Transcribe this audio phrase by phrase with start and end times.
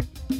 [0.00, 0.39] Thank you.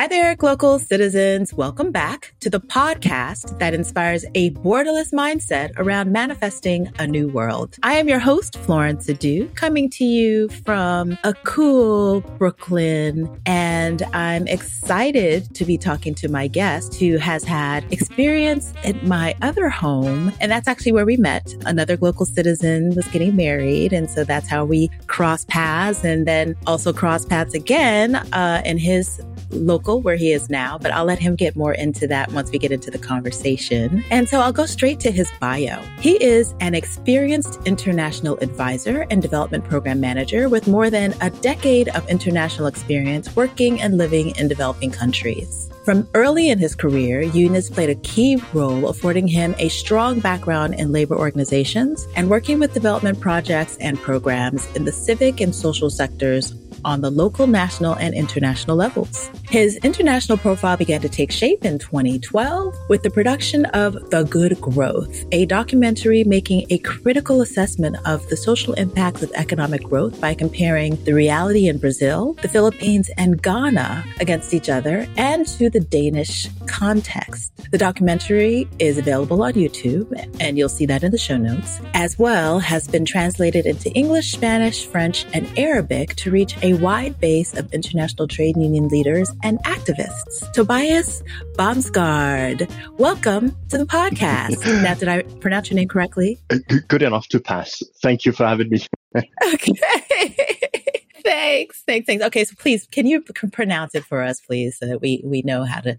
[0.00, 1.52] Hi there, Glocal citizens.
[1.52, 7.76] Welcome back to the podcast that inspires a borderless mindset around manifesting a new world.
[7.82, 14.48] I am your host, Florence Adu, coming to you from a cool Brooklyn, and I'm
[14.48, 20.32] excited to be talking to my guest who has had experience at my other home.
[20.40, 21.54] And that's actually where we met.
[21.66, 23.92] Another Glocal citizen was getting married.
[23.92, 28.78] And so that's how we crossed paths and then also crossed paths again uh, in
[28.78, 32.50] his local where he is now, but I'll let him get more into that once
[32.50, 34.04] we get into the conversation.
[34.10, 35.80] And so I'll go straight to his bio.
[36.00, 41.88] He is an experienced international advisor and development program manager with more than a decade
[41.90, 45.70] of international experience working and living in developing countries.
[45.84, 50.74] From early in his career, unions played a key role affording him a strong background
[50.74, 55.88] in labor organizations and working with development projects and programs in the civic and social
[55.88, 59.30] sectors on the local, national, and international levels.
[59.48, 64.60] His international profile began to take shape in 2012 with the production of The Good
[64.60, 70.34] Growth, a documentary making a critical assessment of the social impacts of economic growth by
[70.34, 75.80] comparing the reality in Brazil, the Philippines, and Ghana against each other and to the
[75.80, 77.52] Danish context.
[77.70, 82.18] The documentary is available on YouTube, and you'll see that in the show notes, as
[82.18, 87.56] well has been translated into English, Spanish, French, and Arabic to reach a wide base
[87.56, 90.50] of international trade union leaders and activists.
[90.52, 91.22] Tobias
[91.54, 94.64] Bavnsgaard, welcome to the podcast.
[94.82, 96.38] now, did I pronounce your name correctly?
[96.50, 97.82] Uh, good enough to pass.
[98.02, 98.86] Thank you for having me.
[99.54, 99.72] okay.
[101.22, 102.24] thanks, thanks, thanks.
[102.24, 105.64] Okay, so please, can you pronounce it for us, please, so that we we know
[105.64, 105.96] how to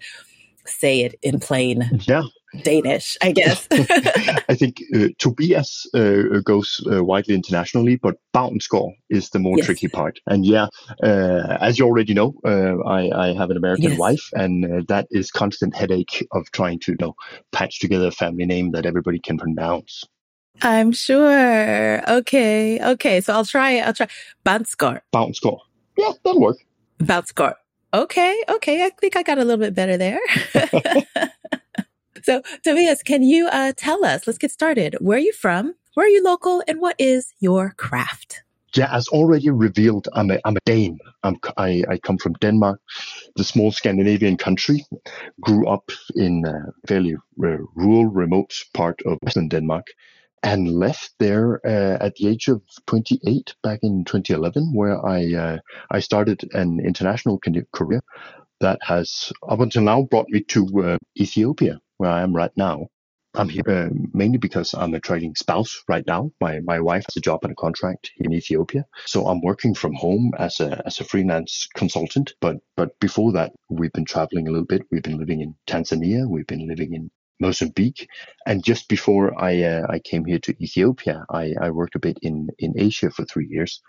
[0.66, 2.22] say it in plain yeah.
[2.64, 3.68] Danish, I guess.
[3.72, 9.66] I think uh, Tobias uh, goes uh, widely internationally, but Bavnsgaard is the more yes.
[9.66, 10.20] tricky part.
[10.28, 10.68] And yeah,
[11.04, 14.00] uh, as you already know, uh, I, I, have an American yes.
[14.00, 17.14] wife, and uh, that is constant headache of trying to you know
[17.52, 20.04] patch together a family name that everybody can pronounce.
[20.62, 22.10] I'm sure.
[22.10, 23.22] Okay, okay.
[23.22, 23.80] So I'll try.
[23.80, 24.08] I'll try
[24.46, 25.02] Bavnsgaard.
[25.14, 25.60] Bavnsgaard.
[25.98, 26.58] Yeah, that'll work.
[27.00, 27.56] Bavnsgaard.
[27.94, 28.86] Okay, okay.
[28.86, 30.20] I think I got a little bit better there.
[32.24, 34.28] so, Tobias, can you uh, tell us?
[34.28, 34.96] Let's get started.
[35.00, 35.76] Where are you from?
[35.94, 36.64] Where are you local?
[36.68, 38.44] And what is your craft?
[38.76, 40.98] Yeah, as already revealed, I'm a, I'm a Dane.
[41.24, 42.80] I'm, I, I come from Denmark,
[43.36, 44.86] the small Scandinavian country.
[45.42, 49.88] Grew up in a fairly rural, remote part of western Denmark
[50.44, 55.58] and left there uh, at the age of 28 back in 2011, where I uh,
[55.92, 57.40] I started an international
[57.74, 58.02] career
[58.60, 62.88] that has up until now brought me to uh, Ethiopia, where I am right now.
[63.36, 66.32] I'm here uh, mainly because I'm a trading spouse right now.
[66.42, 69.94] My my wife has a job and a contract in Ethiopia, so I'm working from
[69.94, 72.34] home as a as a freelance consultant.
[72.42, 74.82] But but before that, we've been traveling a little bit.
[74.92, 76.28] We've been living in Tanzania.
[76.28, 78.08] We've been living in Mozambique.
[78.46, 82.18] And just before I uh, I came here to Ethiopia, I, I worked a bit
[82.22, 83.82] in, in Asia for three years.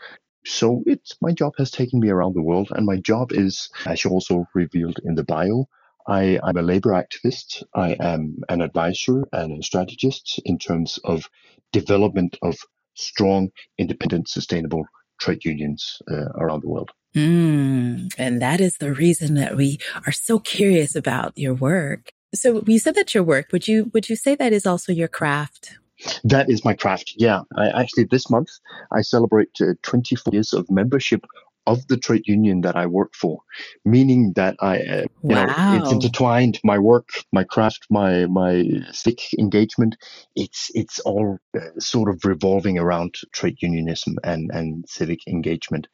[0.45, 4.03] So it's my job has taken me around the world, and my job is, as
[4.03, 5.67] you also revealed in the bio,
[6.07, 7.63] I, I'm a labor activist.
[7.75, 11.29] I am an advisor and a strategist in terms of
[11.73, 12.57] development of
[12.95, 14.85] strong, independent, sustainable
[15.19, 16.91] trade unions uh, around the world.
[17.15, 22.11] Mm, and that is the reason that we are so curious about your work.
[22.35, 23.53] So you said that your work.
[23.53, 25.79] Would you would you say that is also your craft?
[26.25, 27.13] That is my craft.
[27.17, 28.49] Yeah, I actually this month
[28.91, 31.25] I celebrate uh, 24 years of membership
[31.67, 33.41] of the trade union that I work for,
[33.85, 35.47] meaning that I, uh, you wow.
[35.47, 36.61] know, it's intertwined.
[36.65, 39.97] My work, my craft, my my civic engagement.
[40.35, 45.89] It's it's all uh, sort of revolving around trade unionism and and civic engagement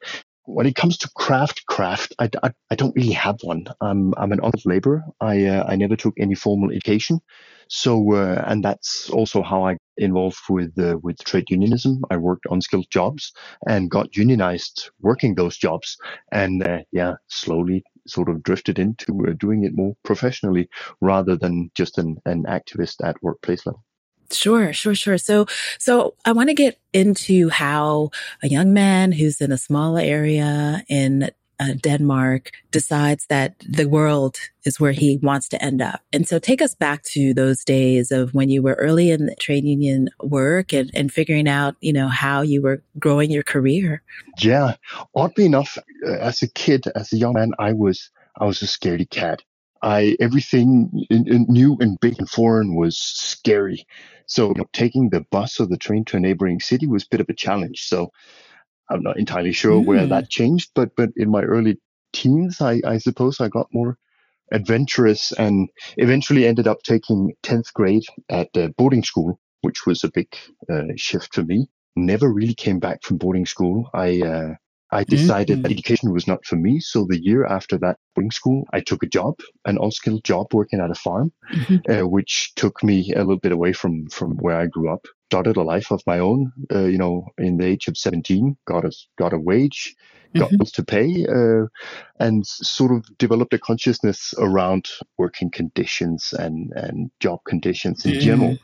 [0.45, 3.67] when it comes to craft, craft, I, I, I, don't really have one.
[3.81, 5.03] I'm I'm an honest laborer.
[5.21, 7.19] I uh, I never took any formal education,
[7.67, 12.01] so uh, and that's also how I involved with uh, with trade unionism.
[12.09, 13.31] I worked unskilled jobs
[13.67, 15.97] and got unionized working those jobs,
[16.31, 20.67] and uh, yeah, slowly sort of drifted into uh, doing it more professionally
[21.01, 23.83] rather than just an an activist at workplace level.
[24.31, 25.17] Sure, sure, sure.
[25.17, 25.45] So,
[25.77, 28.11] so I want to get into how
[28.43, 34.37] a young man who's in a small area in uh, Denmark decides that the world
[34.63, 36.01] is where he wants to end up.
[36.13, 39.35] And so take us back to those days of when you were early in the
[39.35, 44.01] trade union work and, and figuring out, you know, how you were growing your career.
[44.39, 44.75] Yeah.
[45.15, 45.77] Oddly enough,
[46.07, 49.41] uh, as a kid, as a young man, I was, I was a scaredy cat.
[49.81, 53.85] I, everything in, in new and big and foreign was scary.
[54.25, 57.09] So you know, taking the bus or the train to a neighboring city was a
[57.09, 57.87] bit of a challenge.
[57.87, 58.11] So
[58.89, 59.85] I'm not entirely sure mm.
[59.85, 61.79] where that changed, but but in my early
[62.13, 63.97] teens, I, I suppose I got more
[64.51, 70.11] adventurous and eventually ended up taking 10th grade at the boarding school, which was a
[70.11, 70.27] big
[70.71, 71.67] uh, shift for me.
[71.95, 73.89] Never really came back from boarding school.
[73.93, 74.53] I uh,
[74.91, 75.61] I decided mm-hmm.
[75.63, 76.79] that education was not for me.
[76.79, 80.79] So the year after that boarding school, I took a job, an unskilled job working
[80.79, 81.91] at a farm, mm-hmm.
[81.91, 85.05] uh, which took me a little bit away from, from where I grew up.
[85.29, 88.83] Started a life of my own, uh, you know, in the age of 17, got
[88.83, 89.95] a, got a wage,
[90.35, 90.57] got mm-hmm.
[90.57, 91.67] bills to pay, uh,
[92.19, 94.87] and sort of developed a consciousness around
[95.19, 98.57] working conditions and, and job conditions in general.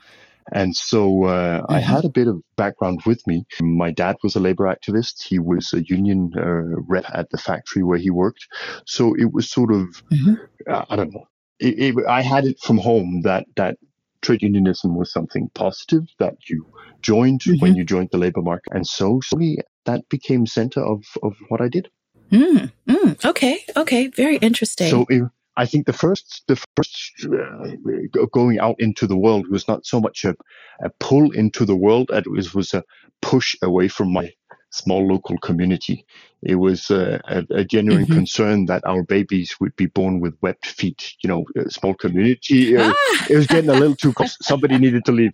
[0.54, 1.74] And so uh, mm-hmm.
[1.74, 3.46] I had a bit of background with me.
[3.62, 5.24] My dad was a labor activist.
[5.24, 8.46] He was a union uh, rep at the factory where he worked.
[8.86, 10.36] So it was sort of, mm-hmm.
[10.72, 11.28] uh, I don't know.
[11.60, 13.78] It, it, I had it from home that that
[14.22, 16.66] trade unionism was something positive that you
[17.02, 17.62] joined mm-hmm.
[17.62, 21.62] when you joined the labor market, and so slowly that became center of of what
[21.62, 21.90] I did.
[22.32, 24.90] Mm, mm, okay, okay, very interesting.
[24.90, 25.24] So it,
[25.58, 30.00] I think the first, the first uh, going out into the world was not so
[30.02, 30.36] much a,
[30.84, 32.84] a pull into the world as it was, was a
[33.22, 34.32] push away from my
[34.76, 36.06] small local community.
[36.44, 38.14] It was uh, a, a, genuine mm-hmm.
[38.14, 41.16] concern that our babies would be born with webbed feet.
[41.24, 42.78] You know, small community.
[42.78, 42.94] Ah!
[43.30, 44.38] it was getting a little too close.
[44.42, 45.32] Somebody needed to leave.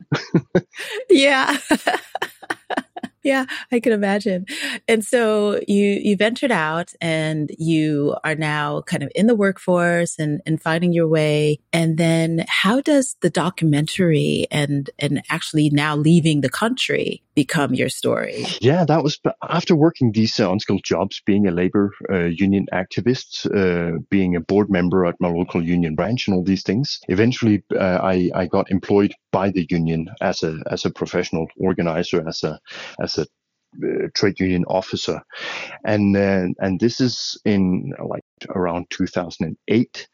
[1.09, 1.57] yeah.
[3.23, 4.45] Yeah, I can imagine.
[4.87, 10.17] And so you you ventured out and you are now kind of in the workforce
[10.17, 11.59] and, and finding your way.
[11.71, 17.89] And then how does the documentary and and actually now leaving the country become your
[17.89, 18.45] story?
[18.59, 23.45] Yeah, that was after working these uh, unskilled jobs, being a labor uh, union activist,
[23.45, 26.99] uh, being a board member at my local union branch, and all these things.
[27.07, 32.27] Eventually, uh, I I got employed by the union as a as a professional organizer,
[32.27, 32.59] as a
[33.01, 33.25] as a
[33.83, 35.21] uh, trade union officer,
[35.85, 40.07] and uh, and this is in like around 2008,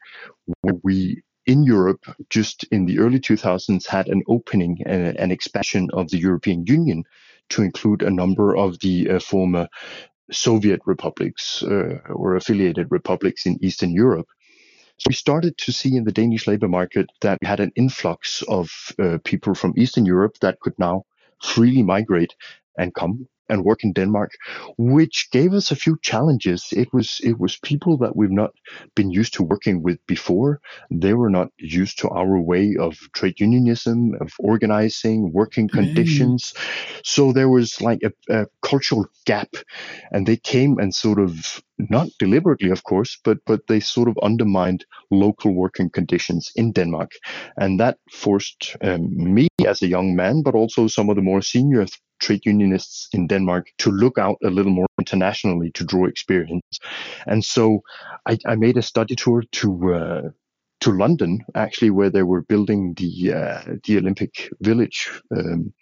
[0.60, 5.88] where we in Europe, just in the early 2000s, had an opening and an expansion
[5.94, 7.04] of the European Union
[7.48, 9.66] to include a number of the uh, former
[10.30, 14.26] Soviet republics uh, or affiliated republics in Eastern Europe.
[14.98, 18.42] So we started to see in the Danish labor market that we had an influx
[18.46, 18.68] of
[18.98, 21.04] uh, people from Eastern Europe that could now
[21.42, 22.34] freely migrate
[22.76, 24.32] and come and work in Denmark,
[24.76, 26.68] which gave us a few challenges.
[26.72, 28.52] It was it was people that we've not
[28.94, 30.60] been used to working with before.
[30.90, 35.84] They were not used to our way of trade unionism, of organizing, working mm-hmm.
[35.84, 36.52] conditions.
[36.54, 37.00] Mm.
[37.04, 39.48] So there was like a, a cultural gap,
[40.12, 44.18] and they came and sort of not deliberately, of course, but but they sort of
[44.22, 47.12] undermined local working conditions in Denmark,
[47.56, 51.42] and that forced um, me as a young man, but also some of the more
[51.42, 51.86] senior
[52.18, 56.78] trade unionists in Denmark to look out a little more internationally to draw experience.
[57.26, 57.80] And so
[58.26, 60.22] I, I made a study tour to uh,
[60.80, 65.10] to London, actually, where they were building the uh, the Olympic Village.
[65.36, 65.72] Um,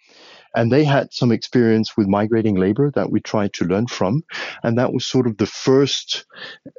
[0.55, 4.23] and they had some experience with migrating labor that we tried to learn from.
[4.63, 6.25] And that was sort of the first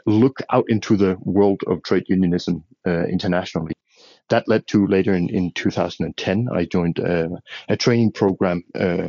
[0.04, 3.74] look out into the world of trade unionism uh, internationally
[4.28, 7.28] that led to later in, in 2010, I joined uh,
[7.68, 9.08] a training program uh,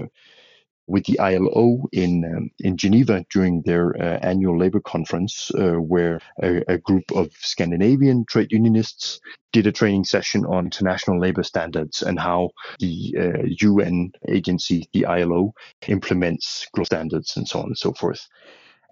[0.90, 6.20] with the ILO in um, in Geneva during their uh, annual labor conference, uh, where
[6.42, 9.20] a, a, group of Scandinavian trade unionists
[9.54, 12.50] did a training session on international labor standards and how
[12.80, 15.54] the uh, UN agency, the ILO,
[15.88, 18.28] implements global standards and so on and so forth.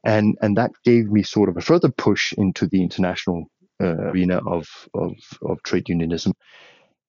[0.03, 3.49] And and that gave me sort of a further push into the international
[3.81, 6.33] uh, arena of, of of trade unionism.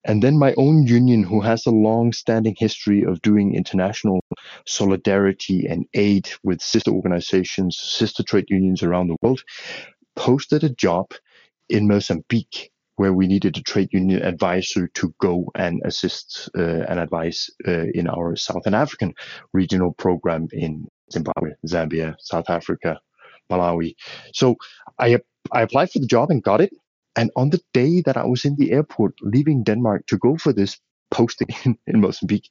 [0.05, 4.21] And then my own union, who has a long standing history of doing international
[4.67, 9.43] solidarity and aid with sister organizations, sister trade unions around the world,
[10.17, 11.11] posted a job
[11.69, 16.99] in Mozambique where we needed a trade union advisor to go and assist uh, and
[16.99, 19.15] advise uh, in our Southern African
[19.53, 22.99] regional program in Zimbabwe, Zambia, South Africa,
[23.51, 23.95] Malawi.
[24.35, 24.57] So
[24.99, 25.19] I
[25.53, 26.73] I applied for the job and got it.
[27.17, 30.53] And on the day that I was in the airport leaving Denmark to go for
[30.53, 30.79] this
[31.11, 32.49] posting in, in Mozambique,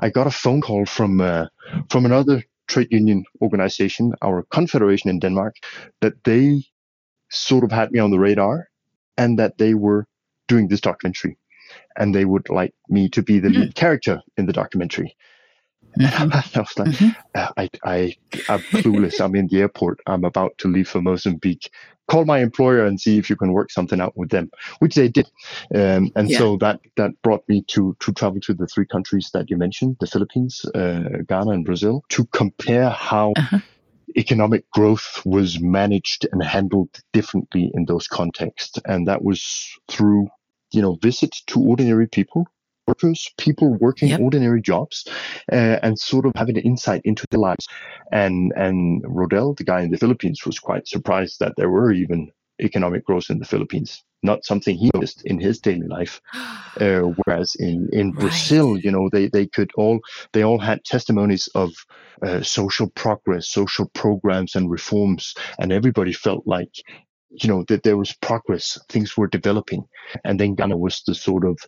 [0.00, 1.46] I got a phone call from uh,
[1.90, 5.56] from another trade union organization, our confederation in Denmark,
[6.00, 6.64] that they
[7.30, 8.68] sort of had me on the radar
[9.16, 10.06] and that they were
[10.48, 11.36] doing this documentary
[11.96, 13.62] and they would like me to be the mm-hmm.
[13.62, 15.16] lead character in the documentary.
[15.98, 16.32] Mm-hmm.
[16.58, 17.10] I was like, mm-hmm.
[17.34, 18.16] Uh, I, I,
[18.48, 19.20] I'm clueless.
[19.20, 20.00] I'm in the airport.
[20.06, 21.70] I'm about to leave for Mozambique.
[22.08, 25.08] Call my employer and see if you can work something out with them, which they
[25.08, 25.30] did.
[25.74, 26.38] Um, and yeah.
[26.38, 29.96] so that, that brought me to, to travel to the three countries that you mentioned,
[30.00, 33.60] the Philippines, uh, Ghana and Brazil, to compare how uh-huh.
[34.16, 38.78] economic growth was managed and handled differently in those contexts.
[38.84, 40.28] And that was through,
[40.72, 42.46] you know, visits to ordinary people,
[42.86, 44.20] workers, people working yep.
[44.20, 45.06] ordinary jobs,
[45.50, 47.66] uh, and sort of having an insight into their lives.
[48.10, 52.30] And, and Rodel, the guy in the Philippines, was quite surprised that there were even
[52.60, 56.20] economic growth in the Philippines not something he noticed in his daily life.
[56.80, 58.82] Uh, whereas in, in Brazil, right.
[58.82, 60.00] you know, they, they could all,
[60.32, 61.70] they all had testimonies of
[62.26, 65.34] uh, social progress, social programs and reforms.
[65.58, 66.70] And everybody felt like,
[67.28, 69.84] you know, that there was progress, things were developing.
[70.24, 71.58] And then Ghana was the sort of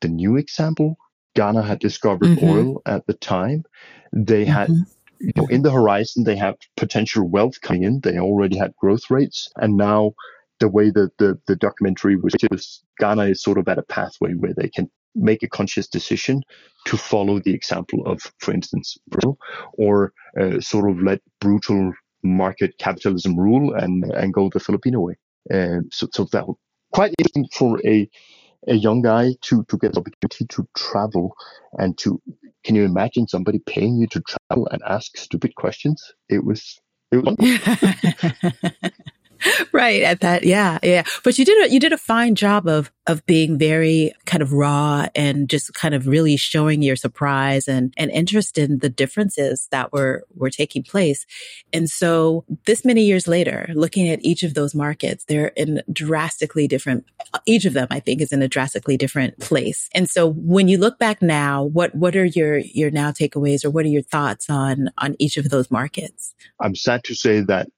[0.00, 0.96] the new example.
[1.34, 2.46] Ghana had discovered mm-hmm.
[2.46, 3.64] oil at the time.
[4.12, 4.52] They mm-hmm.
[4.52, 4.70] had
[5.20, 8.00] you know, in the horizon, they have potential wealth coming in.
[8.00, 10.12] They already had growth rates, and now
[10.60, 14.32] the way that the, the documentary was, was Ghana is sort of at a pathway
[14.32, 16.42] where they can make a conscious decision
[16.86, 19.38] to follow the example of, for instance, Brazil,
[19.72, 25.14] or uh, sort of let brutal market capitalism rule and and go the Filipino way.
[25.50, 26.56] And so, so that was
[26.92, 28.08] quite interesting for a
[28.68, 31.36] a young guy to to get the opportunity to travel
[31.78, 32.20] and to
[32.64, 36.12] can you imagine somebody paying you to travel and ask stupid questions?
[36.28, 36.80] It was
[37.12, 37.36] it was
[39.72, 41.02] right at that yeah yeah.
[41.24, 44.52] But you did a, you did a fine job of of being very kind of
[44.52, 49.68] raw and just kind of really showing your surprise and and interest in the differences
[49.70, 51.26] that were were taking place.
[51.72, 56.68] And so this many years later looking at each of those markets they're in drastically
[56.68, 57.04] different
[57.44, 59.88] each of them i think is in a drastically different place.
[59.94, 63.70] And so when you look back now what what are your your now takeaways or
[63.70, 66.34] what are your thoughts on on each of those markets?
[66.60, 67.68] I'm sad to say that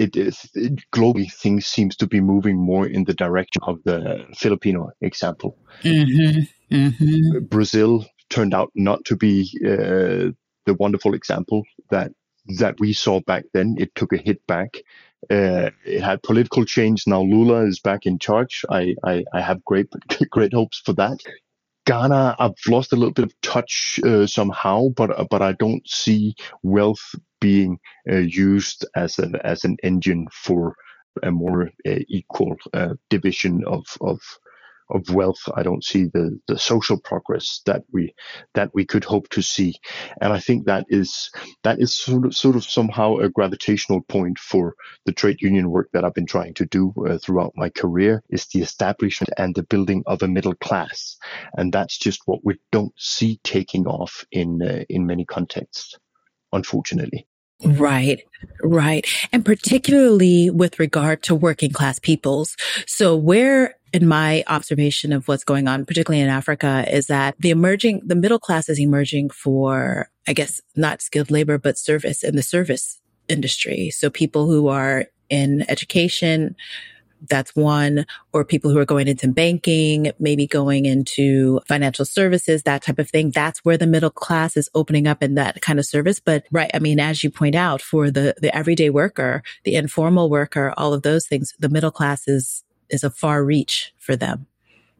[0.00, 4.24] it is it, globally things seems to be moving more in the direction of the
[4.34, 5.58] Filipino example.
[5.82, 6.74] Mm-hmm.
[6.74, 7.44] Mm-hmm.
[7.44, 10.32] Brazil turned out not to be uh,
[10.64, 12.12] the wonderful example that
[12.58, 13.76] that we saw back then.
[13.78, 14.78] It took a hit back.
[15.30, 17.06] Uh, it had political change.
[17.06, 18.64] Now Lula is back in charge.
[18.70, 19.88] I, I, I have great
[20.30, 21.18] great hopes for that.
[21.86, 25.86] Ghana, I've lost a little bit of touch uh, somehow, but uh, but I don't
[25.88, 27.78] see wealth being
[28.10, 30.74] uh, used as an as an engine for
[31.22, 34.20] a more uh, equal uh, division of of
[34.90, 35.40] of wealth.
[35.54, 38.14] I don't see the, the social progress that we
[38.54, 39.74] that we could hope to see,
[40.20, 41.30] and I think that is
[41.62, 44.74] that is sort of sort of somehow a gravitational point for
[45.06, 48.46] the trade union work that I've been trying to do uh, throughout my career is
[48.46, 51.16] the establishment and the building of a middle class,
[51.56, 55.98] and that's just what we don't see taking off in uh, in many contexts,
[56.52, 57.26] unfortunately.
[57.62, 58.22] Right,
[58.62, 59.06] right.
[59.32, 62.56] And particularly with regard to working class peoples.
[62.86, 67.50] So where in my observation of what's going on, particularly in Africa, is that the
[67.50, 72.36] emerging, the middle class is emerging for, I guess, not skilled labor, but service in
[72.36, 73.90] the service industry.
[73.90, 76.56] So people who are in education,
[77.28, 82.82] that's one, or people who are going into banking, maybe going into financial services, that
[82.82, 83.30] type of thing.
[83.30, 86.20] That's where the middle class is opening up in that kind of service.
[86.20, 86.70] But right.
[86.72, 90.92] I mean, as you point out for the, the everyday worker, the informal worker, all
[90.92, 94.46] of those things, the middle class is, is a far reach for them.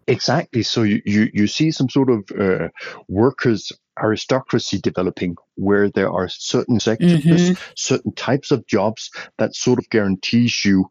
[0.06, 0.62] Exactly.
[0.62, 2.68] So you, you, you see some sort of uh,
[3.08, 3.72] workers
[4.02, 7.54] aristocracy developing where there are certain sectors, mm-hmm.
[7.76, 10.86] certain types of jobs that sort of guarantees you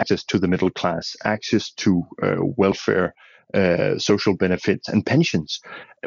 [0.00, 3.14] access to the middle class, access to uh, welfare,
[3.54, 5.60] uh, social benefits, and pensions.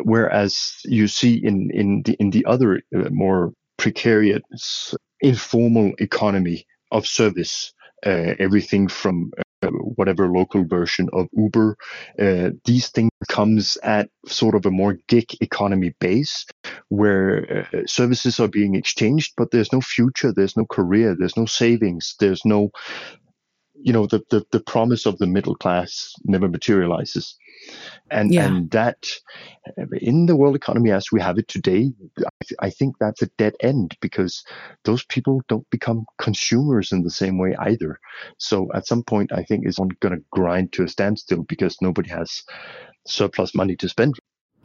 [0.04, 7.08] Whereas you see in in the in the other uh, more precarious, informal economy of
[7.08, 7.74] service,
[8.06, 9.32] uh, everything from
[9.70, 11.78] whatever local version of Uber.
[12.20, 16.46] Uh, these things comes at sort of a more gig economy base
[16.90, 21.46] where uh, services are being exchanged, but there's no future, there's no career, there's no
[21.46, 22.72] savings, there's no
[23.84, 27.36] you know the, the, the promise of the middle class never materializes.
[28.10, 28.46] And yeah.
[28.46, 29.06] and that
[30.02, 33.54] in the world economy as we have it today I, I think that's a dead
[33.60, 34.44] end because
[34.84, 38.00] those people don't become consumers in the same way either.
[38.38, 42.10] So at some point i think it's going to grind to a standstill because nobody
[42.10, 42.44] has
[43.06, 44.16] surplus money to spend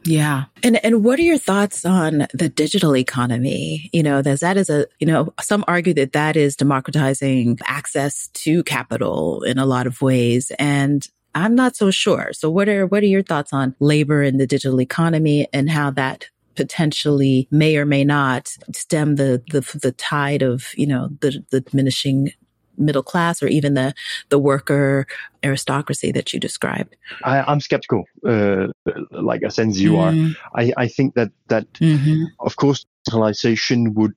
[0.03, 0.45] yeah.
[0.63, 3.89] And and what are your thoughts on the digital economy?
[3.91, 8.27] You know, that that is a, you know, some argue that that is democratizing access
[8.29, 10.51] to capital in a lot of ways.
[10.57, 12.31] And I'm not so sure.
[12.33, 15.91] So what are what are your thoughts on labor in the digital economy and how
[15.91, 21.43] that potentially may or may not stem the the, the tide of, you know, the,
[21.51, 22.31] the diminishing
[22.77, 23.93] middle class or even the
[24.29, 25.07] the worker
[25.43, 26.95] aristocracy that you described?
[27.23, 28.67] I, am skeptical, uh,
[29.11, 30.35] like as you mm.
[30.35, 30.59] are.
[30.59, 32.25] I, I think that that mm-hmm.
[32.39, 34.15] of course digitalization would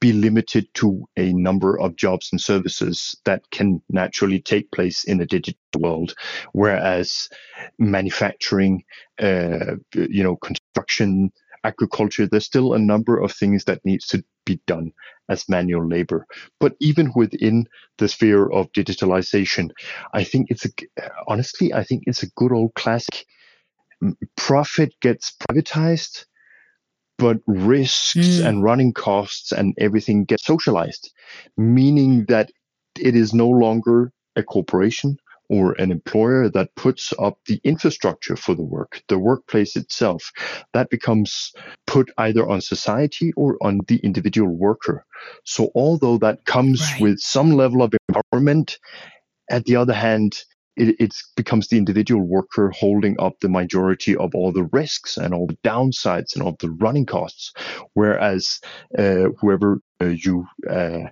[0.00, 5.20] be limited to a number of jobs and services that can naturally take place in
[5.20, 6.14] a digital world,
[6.52, 7.28] whereas
[7.78, 8.82] manufacturing,
[9.20, 11.30] uh, you know, construction,
[11.62, 14.92] agriculture, there's still a number of things that needs to be done
[15.28, 16.26] as manual labor.
[16.60, 17.66] But even within
[17.98, 19.70] the sphere of digitalization,
[20.12, 20.70] I think it's a,
[21.28, 23.26] honestly, I think it's a good old classic.
[24.36, 26.24] Profit gets privatized
[27.18, 28.44] but risks mm.
[28.44, 31.12] and running costs and everything get socialized,
[31.56, 32.50] meaning that
[32.98, 35.16] it is no longer a corporation
[35.52, 40.32] or an employer that puts up the infrastructure for the work, the workplace itself,
[40.72, 41.52] that becomes
[41.86, 45.04] put either on society or on the individual worker.
[45.44, 47.02] So, although that comes right.
[47.02, 48.78] with some level of empowerment,
[49.50, 50.38] at the other hand,
[50.76, 55.34] it, it becomes the individual worker holding up the majority of all the risks and
[55.34, 57.52] all the downsides and all the running costs,
[57.92, 58.58] whereas
[58.98, 61.10] uh, whoever uh, you uh,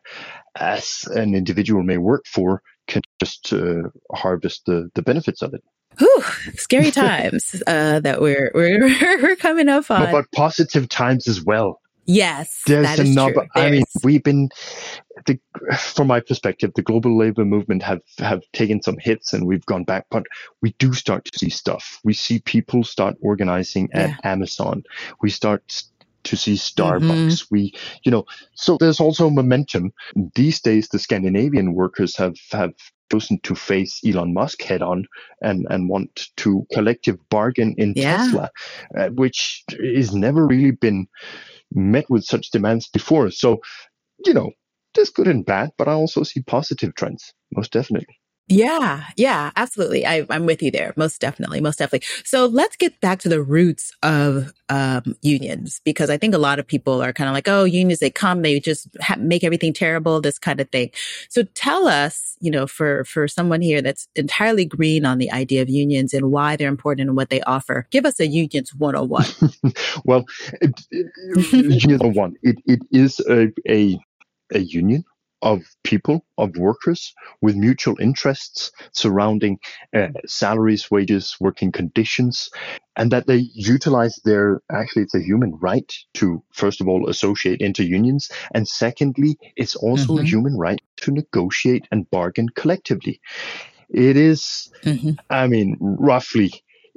[0.56, 2.62] as an individual may work for
[3.20, 3.82] just uh,
[4.14, 5.62] harvest the, the benefits of it.
[5.98, 6.22] Whew,
[6.54, 8.88] scary times uh, that we're, we're
[9.22, 11.80] we're coming up on, but, but positive times as well.
[12.06, 13.46] Yes, there's a number.
[13.54, 14.48] I mean, we've been,
[15.26, 15.38] the,
[15.78, 19.84] from my perspective, the global labor movement have have taken some hits and we've gone
[19.84, 20.24] back, but
[20.60, 22.00] we do start to see stuff.
[22.02, 24.16] We see people start organizing at yeah.
[24.24, 24.82] Amazon.
[25.22, 25.84] We start
[26.24, 27.00] to see Starbucks.
[27.00, 27.54] Mm-hmm.
[27.54, 28.24] We, you know,
[28.54, 29.92] so there's also momentum.
[30.34, 32.72] These days, the Scandinavian workers have have
[33.10, 35.06] chosen to face Elon Musk head on
[35.42, 38.16] and, and want to collective bargain in yeah.
[38.16, 38.50] Tesla,
[38.98, 41.06] uh, which is never really been
[41.72, 43.30] met with such demands before.
[43.30, 43.60] So,
[44.24, 44.50] you know,
[44.94, 48.19] there's good and bad, but I also see positive trends, most definitely.
[48.50, 50.04] Yeah, yeah, absolutely.
[50.04, 50.92] I, am with you there.
[50.97, 51.61] Most definitely.
[51.61, 52.04] Most definitely.
[52.25, 56.59] So let's get back to the roots of um, unions because I think a lot
[56.59, 59.73] of people are kind of like, oh, unions, they come, they just ha- make everything
[59.73, 60.90] terrible, this kind of thing.
[61.28, 65.63] So tell us, you know, for, for someone here that's entirely green on the idea
[65.63, 69.73] of unions and why they're important and what they offer, give us a unions 101.
[70.04, 70.25] well,
[70.60, 70.80] it,
[71.52, 73.97] unions 101, it, it is a, a,
[74.52, 75.04] a union
[75.42, 79.58] of people, of workers with mutual interests surrounding
[79.94, 82.50] uh, salaries, wages, working conditions,
[82.96, 87.60] and that they utilize their actually, it's a human right to, first of all, associate
[87.60, 88.30] into unions.
[88.54, 90.24] And secondly, it's also mm-hmm.
[90.24, 93.20] a human right to negotiate and bargain collectively.
[93.88, 95.12] It is, mm-hmm.
[95.30, 96.52] I mean, roughly,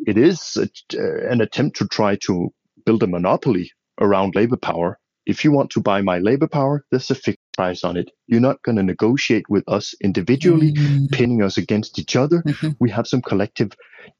[0.05, 2.53] it is a, uh, an attempt to try to
[2.85, 7.09] build a monopoly around labor power if you want to buy my labor power, there's
[7.09, 8.11] a fixed price on it.
[8.27, 11.05] You're not going to negotiate with us individually, mm-hmm.
[11.07, 12.41] pinning us against each other.
[12.41, 12.69] Mm-hmm.
[12.79, 13.71] We have some collective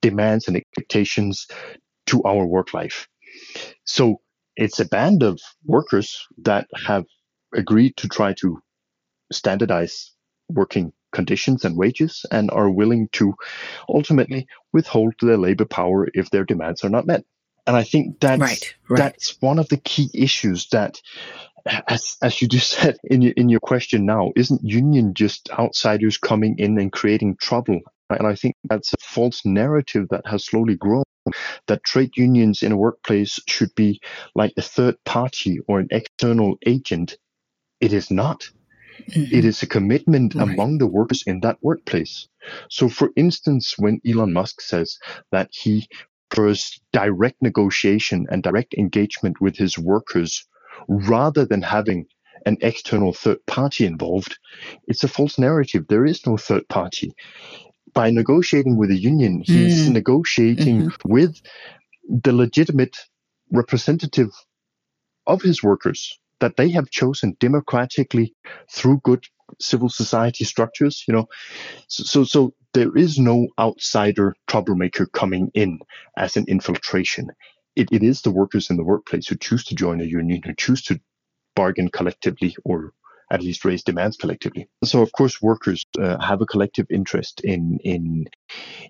[0.02, 1.48] demands and expectations
[2.08, 3.08] to our work life.
[3.86, 4.22] So
[4.56, 7.06] it's a band of workers that have
[7.54, 8.62] agreed to try to
[9.32, 10.12] standardize
[10.50, 13.34] working conditions and wages and are willing to
[13.88, 17.24] ultimately withhold their labor power if their demands are not met.
[17.66, 18.98] And I think that's right, right.
[18.98, 21.02] that's one of the key issues that
[21.88, 26.18] as as you just said in your in your question now, isn't union just outsiders
[26.18, 27.80] coming in and creating trouble?
[28.10, 31.04] And I think that's a false narrative that has slowly grown
[31.68, 34.02] that trade unions in a workplace should be
[34.36, 37.18] like a third party or an external agent.
[37.80, 38.50] It is not.
[39.10, 39.36] Mm-hmm.
[39.36, 40.48] It is a commitment right.
[40.48, 42.28] among the workers in that workplace.
[42.70, 45.00] So, for instance, when Elon Musk says
[45.32, 45.88] that he
[46.30, 50.46] prefers direct negotiation and direct engagement with his workers
[50.88, 52.06] rather than having
[52.46, 54.38] an external third party involved,
[54.88, 55.86] it's a false narrative.
[55.88, 57.14] There is no third party.
[57.94, 59.94] By negotiating with the union, he's mm.
[59.94, 61.12] negotiating mm-hmm.
[61.12, 61.42] with
[62.10, 62.98] the legitimate
[63.52, 64.32] representative
[65.28, 68.34] of his workers that they have chosen democratically
[68.70, 69.24] through good
[69.60, 71.28] civil society structures you know
[71.88, 75.80] so so, so there is no outsider troublemaker coming in
[76.18, 77.30] as an infiltration.
[77.76, 80.54] It, it is the workers in the workplace who choose to join a union, who
[80.56, 81.00] choose to
[81.56, 82.94] bargain collectively or
[83.32, 84.70] at least raise demands collectively.
[84.84, 88.26] So, of course, workers uh, have a collective interest in in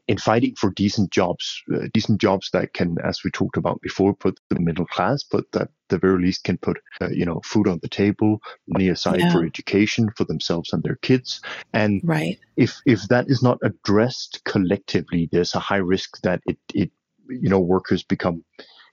[0.07, 4.13] in fighting for decent jobs, uh, decent jobs that can, as we talked about before,
[4.13, 7.67] put the middle class, but that the very least can put uh, you know food
[7.67, 9.31] on the table, money aside yeah.
[9.31, 11.41] for education for themselves and their kids.
[11.73, 12.37] And right.
[12.57, 16.91] if if that is not addressed collectively, there's a high risk that it it
[17.29, 18.43] you know workers become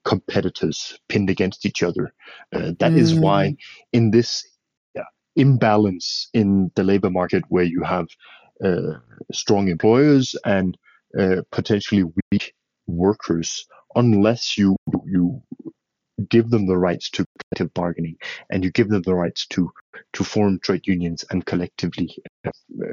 [0.05, 2.13] competitors pinned against each other.
[2.55, 2.99] Uh, that mm.
[2.99, 3.55] is why
[3.93, 4.45] in this
[5.37, 8.07] imbalance in the labor market where you have
[8.65, 8.95] uh,
[9.33, 10.77] strong employers and
[11.19, 12.53] uh, potentially weak
[12.87, 15.41] workers unless you you
[16.29, 18.17] give them the rights to collective bargaining
[18.51, 19.71] and you give them the rights to
[20.13, 22.51] to form trade unions and collectively uh,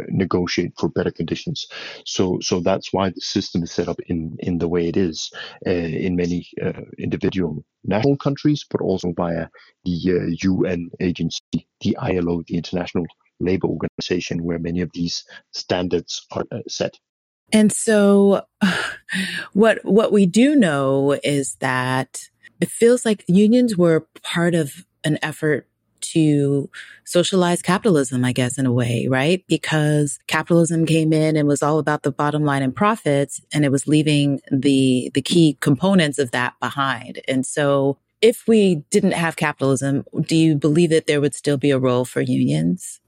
[0.09, 1.67] negotiate for better conditions.
[2.05, 5.31] So so that's why the system is set up in in the way it is
[5.65, 9.47] uh, in many uh, individual national countries, but also via
[9.85, 13.05] the UN uh, agency, the ILO, the International
[13.39, 16.97] Labor Organization, where many of these standards are uh, set.
[17.53, 18.45] And so,
[19.53, 22.29] what what we do know is that
[22.61, 25.67] it feels like unions were part of an effort
[25.99, 26.69] to
[27.05, 29.43] socialize capitalism, I guess, in a way, right?
[29.47, 33.71] Because capitalism came in and was all about the bottom line and profits, and it
[33.71, 37.21] was leaving the the key components of that behind.
[37.27, 41.71] And so, if we didn't have capitalism, do you believe that there would still be
[41.71, 42.99] a role for unions?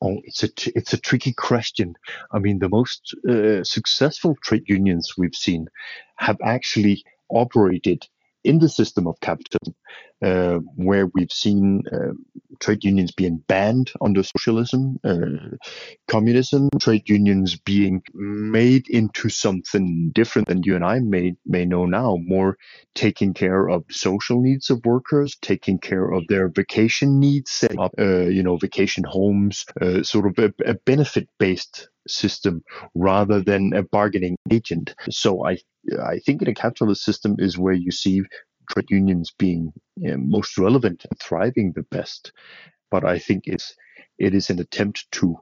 [0.00, 1.94] Oh, it's a it's a tricky question.
[2.32, 5.68] I mean, the most uh, successful trade unions we've seen
[6.16, 8.06] have actually operated
[8.44, 9.74] in the system of capitalism,
[10.22, 12.12] uh, where we've seen uh,
[12.60, 15.56] trade unions being banned under socialism, uh,
[16.08, 21.86] communism, trade unions being made into something different than you and I may may know
[21.86, 22.56] now, more
[22.94, 27.92] taking care of social needs of workers, taking care of their vacation needs, setting up
[27.98, 32.62] uh, you know vacation homes, uh, sort of a, a benefit based system
[32.94, 34.94] rather than a bargaining agent.
[35.10, 35.58] So I
[36.02, 38.22] I think in a capitalist system is where you see
[38.70, 42.32] trade unions being most relevant and thriving the best.
[42.90, 43.74] But I think it's
[44.18, 45.36] it is an attempt to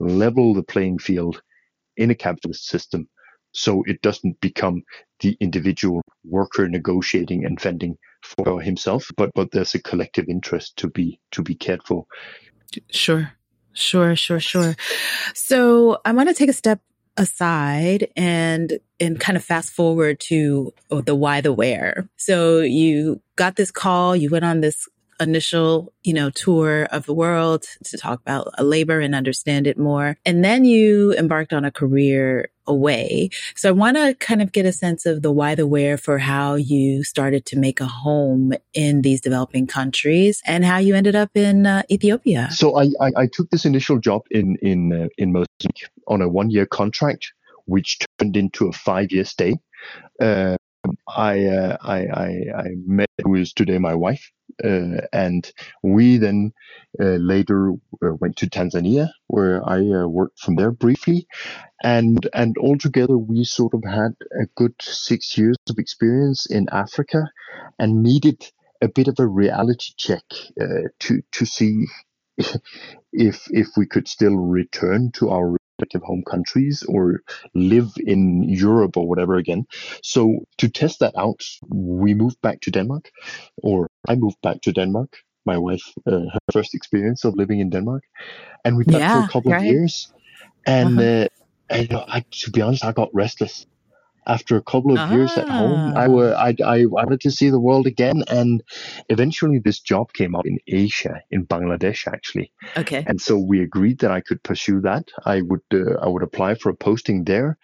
[0.00, 1.42] level the playing field
[1.96, 3.08] in a capitalist system
[3.54, 4.82] so it doesn't become
[5.20, 10.88] the individual worker negotiating and fending for himself but but there's a collective interest to
[10.88, 12.04] be to be cared for.
[12.90, 13.32] Sure.
[13.72, 14.76] Sure sure sure.
[15.34, 16.80] So i want to take a step
[17.16, 22.08] aside and and kind of fast forward to oh, the why the where.
[22.16, 24.88] So you got this call, you went on this
[25.20, 30.16] initial, you know, tour of the world to talk about labor and understand it more.
[30.24, 33.30] And then you embarked on a career away.
[33.56, 36.18] So I want to kind of get a sense of the why, the where for
[36.18, 41.14] how you started to make a home in these developing countries and how you ended
[41.14, 42.48] up in uh, Ethiopia.
[42.52, 46.28] So I, I, I, took this initial job in, in, uh, in Mozambique on a
[46.28, 47.32] one year contract,
[47.66, 49.56] which turned into a five year stay.
[50.20, 50.56] Uh,
[51.08, 54.30] I, uh, I, I, I met who is today my wife,
[54.62, 55.50] uh, and
[55.82, 56.52] we then
[57.00, 61.26] uh, later uh, went to Tanzania, where I uh, worked from there briefly,
[61.82, 67.24] and and altogether we sort of had a good six years of experience in Africa,
[67.78, 68.42] and needed
[68.82, 70.24] a bit of a reality check
[70.60, 71.86] uh, to to see
[73.12, 77.20] if if we could still return to our respective home countries or
[77.54, 79.66] live in Europe or whatever again.
[80.02, 83.10] So to test that out, we moved back to Denmark,
[83.62, 85.16] or I moved back to Denmark.
[85.46, 88.02] My wife, uh, her first experience of living in Denmark,
[88.64, 89.58] and we did yeah, for a couple right.
[89.58, 90.12] of years.
[90.66, 91.08] And, uh-huh.
[91.08, 91.28] uh,
[91.68, 93.66] and I, to be honest, I got restless
[94.26, 96.08] after a couple of years at home, I, ah.
[96.08, 98.24] were, I, I wanted to see the world again.
[98.28, 98.62] And
[99.08, 102.52] eventually, this job came up in Asia, in Bangladesh, actually.
[102.76, 103.04] Okay.
[103.06, 105.10] And so we agreed that I could pursue that.
[105.24, 107.58] I would, uh, I would apply for a posting there.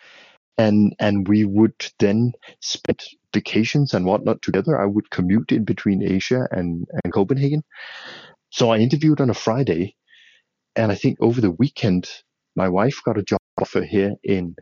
[0.58, 4.78] And, and we would then spend vacations and whatnot together.
[4.78, 7.62] I would commute in between Asia and, and Copenhagen.
[8.50, 9.96] So I interviewed on a Friday.
[10.76, 12.10] And I think over the weekend,
[12.56, 14.54] my wife got a job offer here in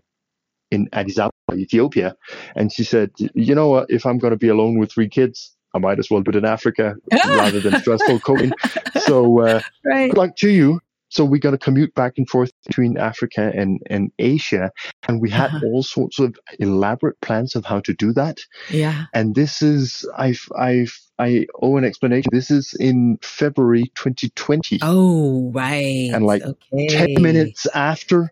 [0.70, 2.14] in Addis Ababa, Ethiopia.
[2.56, 5.54] And she said, you know what, if I'm going to be alone with three kids,
[5.74, 8.52] I might as well do it in Africa rather than stressful coding.
[9.00, 10.10] So uh, right.
[10.10, 10.80] good luck to you.
[11.10, 14.70] So we got to commute back and forth between Africa and, and Asia.
[15.08, 15.60] And we had uh-huh.
[15.64, 18.38] all sorts of elaborate plans of how to do that.
[18.68, 19.06] Yeah.
[19.14, 20.86] And this is, I, I,
[21.18, 22.28] I owe an explanation.
[22.30, 24.80] This is in February 2020.
[24.82, 26.10] Oh, right.
[26.12, 26.88] And like okay.
[27.14, 28.30] 10 minutes after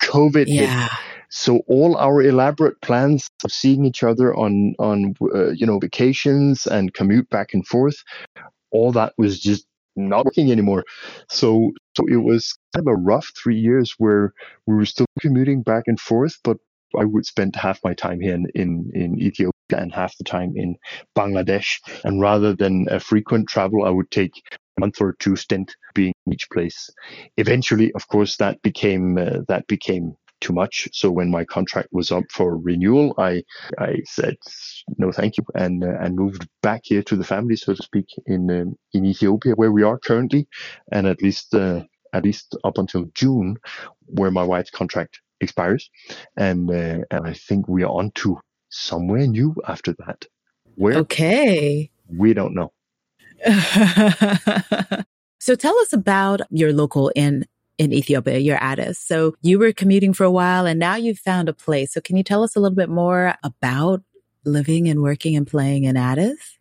[0.00, 0.88] COVID yeah.
[0.88, 0.90] hit.
[1.34, 6.66] So all our elaborate plans of seeing each other on on uh, you know vacations
[6.66, 7.96] and commute back and forth,
[8.70, 9.66] all that was just
[9.96, 10.84] not working anymore.
[11.28, 14.32] So so it was kind of a rough three years where
[14.66, 16.56] we were still commuting back and forth, but
[16.96, 20.52] I would spend half my time here in, in, in Ethiopia and half the time
[20.54, 20.76] in
[21.18, 21.80] Bangladesh.
[22.04, 26.12] And rather than a frequent travel, I would take a month or two stint being
[26.26, 26.90] in each place.
[27.36, 30.14] Eventually, of course, that became uh, that became
[30.44, 30.88] too much.
[30.92, 33.42] So when my contract was up for renewal, I
[33.78, 34.36] I said
[34.98, 38.08] no, thank you, and uh, and moved back here to the family, so to speak,
[38.26, 40.46] in um, in Ethiopia, where we are currently,
[40.92, 43.56] and at least uh, at least up until June,
[44.18, 45.90] where my wife's contract expires,
[46.36, 50.26] and uh, and I think we are on to somewhere new after that.
[50.76, 50.98] Where?
[50.98, 51.90] Okay.
[52.08, 52.70] We don't know.
[55.38, 57.46] so tell us about your local in
[57.78, 58.98] in Ethiopia, your Addis.
[58.98, 61.92] So you were commuting for a while and now you've found a place.
[61.92, 64.02] So can you tell us a little bit more about
[64.44, 66.58] living and working and playing in Addis?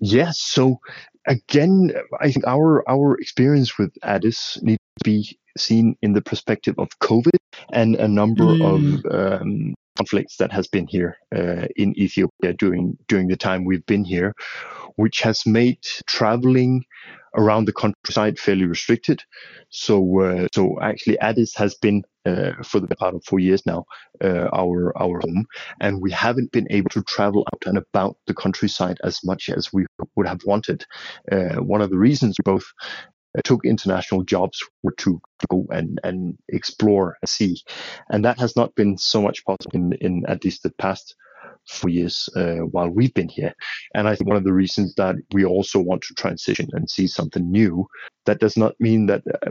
[0.00, 0.40] Yes.
[0.40, 0.78] So
[1.26, 6.74] again, I think our our experience with Addis needs to be seen in the perspective
[6.78, 7.36] of COVID
[7.72, 8.62] and a number mm.
[8.62, 13.86] of um, conflicts that has been here uh, in Ethiopia during during the time we've
[13.86, 14.34] been here,
[14.96, 16.84] which has made traveling
[17.34, 19.22] around the countryside fairly restricted.
[19.70, 23.84] So uh, so actually Addis has been uh, for the part of four years now
[24.22, 25.46] uh, our our home,
[25.80, 29.72] and we haven't been able to travel out and about the countryside as much as
[29.72, 30.84] we would have wanted.
[31.30, 32.64] Uh, one of the reasons we both
[33.36, 37.56] uh, took international jobs were to go and, and explore and see.
[38.10, 41.14] And that has not been so much possible in, in at least the past
[41.68, 43.54] four years uh, while we've been here.
[43.94, 47.06] And I think one of the reasons that we also want to transition and see
[47.06, 47.86] something new,
[48.26, 49.50] that does not mean that uh,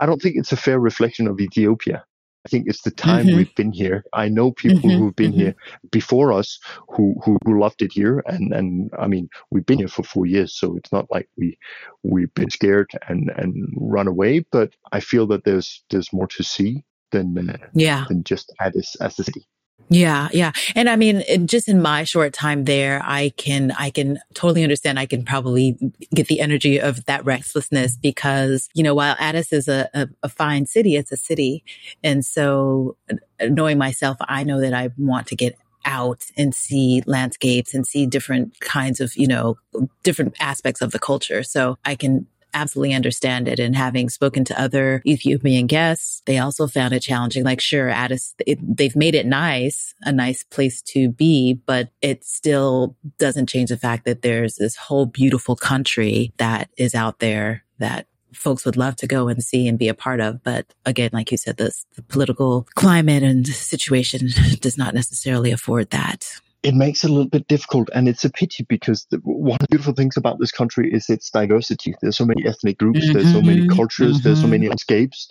[0.00, 2.04] I don't think it's a fair reflection of Ethiopia.
[2.44, 3.38] I think it's the time mm-hmm.
[3.38, 4.04] we've been here.
[4.12, 4.98] I know people mm-hmm.
[4.98, 5.40] who've been mm-hmm.
[5.40, 5.54] here
[5.90, 9.88] before us who, who, who loved it here, and and I mean we've been here
[9.88, 11.58] for four years, so it's not like we
[12.02, 14.44] we've been scared and and run away.
[14.52, 18.94] But I feel that there's there's more to see than uh, yeah than just Addis
[18.96, 19.46] as a city.
[19.90, 20.52] Yeah, yeah.
[20.74, 24.98] And I mean, just in my short time there, I can, I can totally understand.
[24.98, 25.76] I can probably
[26.14, 30.28] get the energy of that restlessness because, you know, while Addis is a, a, a
[30.28, 31.64] fine city, it's a city.
[32.02, 33.16] And so uh,
[33.46, 38.06] knowing myself, I know that I want to get out and see landscapes and see
[38.06, 39.58] different kinds of, you know,
[40.02, 41.42] different aspects of the culture.
[41.42, 43.58] So I can absolutely understand it.
[43.58, 47.44] And having spoken to other Ethiopian guests, they also found it challenging.
[47.44, 52.24] Like, sure, Addis, it, they've made it nice, a nice place to be, but it
[52.24, 57.64] still doesn't change the fact that there's this whole beautiful country that is out there
[57.78, 60.42] that folks would love to go and see and be a part of.
[60.42, 64.28] But again, like you said, this, the political climate and situation
[64.60, 66.26] does not necessarily afford that
[66.64, 69.58] it makes it a little bit difficult and it's a pity because the, one of
[69.60, 73.12] the beautiful things about this country is its diversity there's so many ethnic groups mm-hmm.
[73.12, 73.76] there's so many mm-hmm.
[73.76, 74.28] cultures mm-hmm.
[74.28, 75.28] there's so many landscapes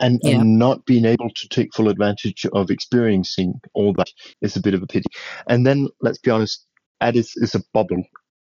[0.00, 0.36] and, yeah.
[0.36, 4.08] and not being able to take full advantage of experiencing all that
[4.40, 5.08] is a bit of a pity
[5.48, 6.64] and then let's be honest
[7.00, 8.02] addis is a bubble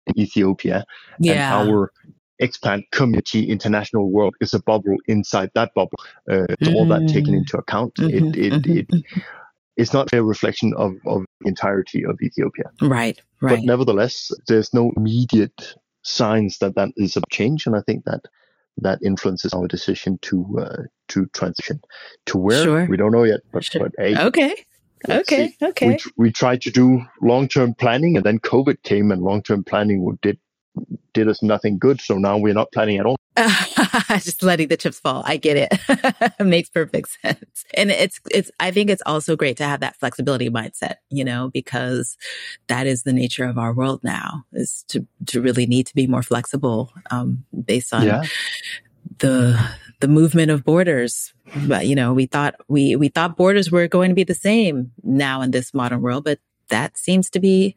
[0.07, 0.85] in ethiopia
[1.19, 1.59] yeah.
[1.59, 1.91] and our
[2.41, 5.99] expat community international world is a bubble inside that bubble
[6.31, 6.75] uh, mm-hmm.
[6.75, 7.37] all that taken mm.
[7.37, 8.41] into account it, mm-hmm.
[8.41, 9.19] it, it mm-hmm
[9.77, 12.65] it's not a reflection of, of the entirety of Ethiopia.
[12.81, 13.57] Right, right.
[13.57, 18.21] But nevertheless, there's no immediate signs that that is a change, and I think that
[18.77, 21.81] that influences our decision to uh, to transition
[22.27, 22.85] to where sure.
[22.85, 23.41] we don't know yet.
[23.51, 23.81] But, sure.
[23.81, 24.55] but hey, okay,
[25.09, 25.65] okay, see.
[25.65, 25.87] okay.
[25.87, 29.63] We, we tried to do long term planning, and then COVID came, and long term
[29.63, 30.37] planning did
[31.13, 32.01] did us nothing good.
[32.01, 33.17] So now we're not planning at all.
[34.09, 35.23] Just letting the chips fall.
[35.25, 35.69] I get it.
[35.89, 36.39] it.
[36.45, 37.65] Makes perfect sense.
[37.73, 41.49] And it's, it's, I think it's also great to have that flexibility mindset, you know,
[41.49, 42.17] because
[42.67, 46.07] that is the nature of our world now is to, to really need to be
[46.07, 48.23] more flexible, um, based on yeah.
[49.19, 49.59] the,
[50.01, 51.33] the movement of borders.
[51.67, 54.91] But, you know, we thought we, we thought borders were going to be the same
[55.03, 57.75] now in this modern world, but that seems to be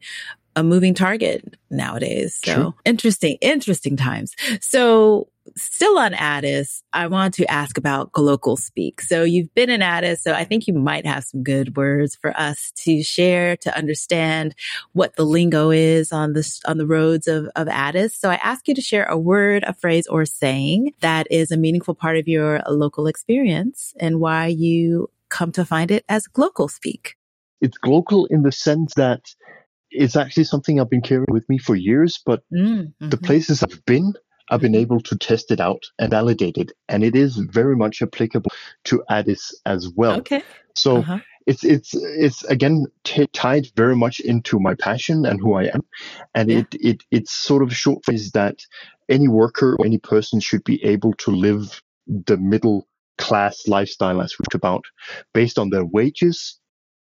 [0.55, 2.39] a moving target nowadays.
[2.43, 2.75] So True.
[2.85, 4.35] interesting, interesting times.
[4.61, 9.01] So still on Addis, I want to ask about colloquial speak.
[9.01, 12.35] So you've been in Addis, so I think you might have some good words for
[12.37, 14.55] us to share to understand
[14.93, 18.15] what the lingo is on the on the roads of, of Addis.
[18.15, 21.57] So I ask you to share a word, a phrase, or saying that is a
[21.57, 26.67] meaningful part of your local experience and why you come to find it as local
[26.67, 27.15] speak.
[27.61, 29.21] It's local in the sense that
[29.95, 33.63] it's actually something I've been carrying with me for years, but mm, hmm the places
[33.63, 34.13] I've been,
[34.49, 34.81] I've been mm-hmm.
[34.81, 38.51] able to test it out and validate it, and it is very much applicable
[38.85, 40.17] to Addis as well.
[40.19, 40.43] Okay.
[40.75, 41.19] So uh-huh.
[41.47, 45.81] it's it's it's again t- tied very much into my passion and who I am,
[46.33, 46.59] and yeah.
[46.59, 48.59] it it it's sort of short phrase that
[49.09, 54.35] any worker or any person should be able to live the middle class lifestyle as
[54.37, 54.85] we talked about,
[55.33, 56.59] based on their wages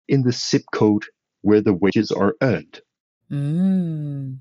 [0.08, 1.06] in the zip code
[1.42, 2.82] where the wages are earned.
[3.32, 4.38] Mm.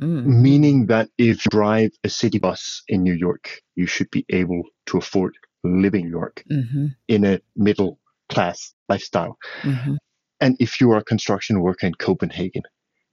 [0.00, 0.24] Mm.
[0.26, 4.62] Meaning that if you drive a city bus in New York, you should be able
[4.86, 6.86] to afford living in New York mm-hmm.
[7.08, 9.36] in a middle class lifestyle.
[9.62, 9.94] Mm-hmm.
[10.40, 12.62] And if you are a construction worker in Copenhagen,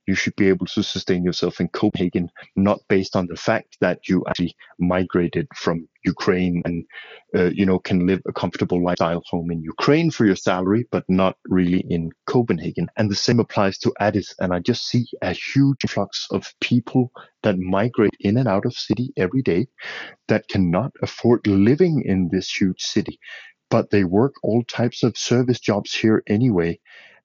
[0.07, 4.07] you should be able to sustain yourself in Copenhagen, not based on the fact that
[4.07, 6.85] you actually migrated from Ukraine and,
[7.35, 11.03] uh, you know, can live a comfortable lifestyle home in Ukraine for your salary, but
[11.09, 12.87] not really in Copenhagen.
[12.97, 14.35] And the same applies to Addis.
[14.39, 18.73] And I just see a huge flux of people that migrate in and out of
[18.73, 19.67] city every day
[20.27, 23.19] that cannot afford living in this huge city,
[23.69, 26.79] but they work all types of service jobs here anyway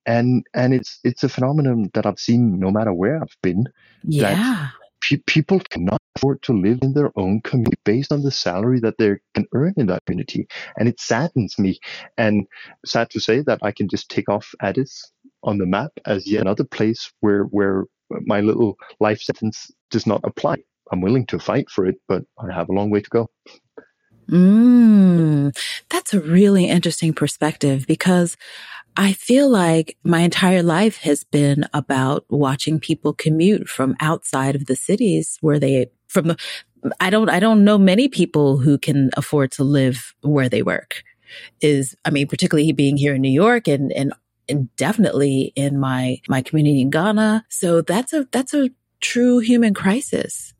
[0.06, 3.66] and and it's it's a phenomenon that I've seen no matter where I've been.
[4.02, 4.70] Yeah,
[5.02, 8.96] pe- people cannot afford to live in their own community based on the salary that
[8.98, 10.46] they can earn in that community,
[10.78, 11.78] and it saddens me.
[12.18, 12.46] And
[12.84, 16.42] sad to say that I can just take off Addis on the map as yet
[16.42, 20.56] another place where where my little life sentence does not apply.
[20.92, 23.30] I'm willing to fight for it, but I have a long way to go.
[24.28, 25.56] Mm,
[25.88, 28.36] that's a really interesting perspective because
[28.96, 34.66] I feel like my entire life has been about watching people commute from outside of
[34.66, 36.36] the cities where they, from the,
[36.98, 41.02] I don't, I don't know many people who can afford to live where they work
[41.60, 44.12] is, I mean, particularly being here in New York and, and,
[44.48, 47.46] and definitely in my, my community in Ghana.
[47.48, 50.52] So that's a, that's a true human crisis.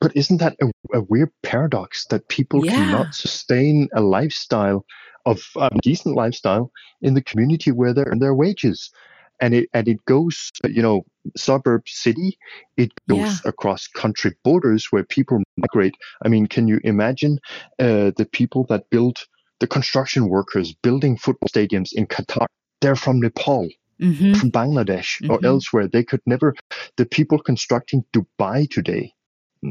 [0.00, 2.72] But isn't that a, a weird paradox that people yeah.
[2.72, 4.84] cannot sustain a lifestyle
[5.26, 6.70] of a decent lifestyle
[7.02, 8.90] in the community where they earn their wages.
[9.38, 11.04] And it and it goes, you know,
[11.36, 12.38] suburb city.
[12.78, 13.50] It goes yeah.
[13.50, 15.94] across country borders where people migrate.
[16.24, 17.38] I mean, can you imagine
[17.78, 19.18] uh, the people that build
[19.60, 22.46] the construction workers building football stadiums in Qatar?
[22.80, 23.68] They're from Nepal.
[24.00, 24.34] Mm-hmm.
[24.34, 25.30] From Bangladesh mm-hmm.
[25.30, 26.54] or elsewhere, they could never.
[26.98, 29.14] The people constructing Dubai today,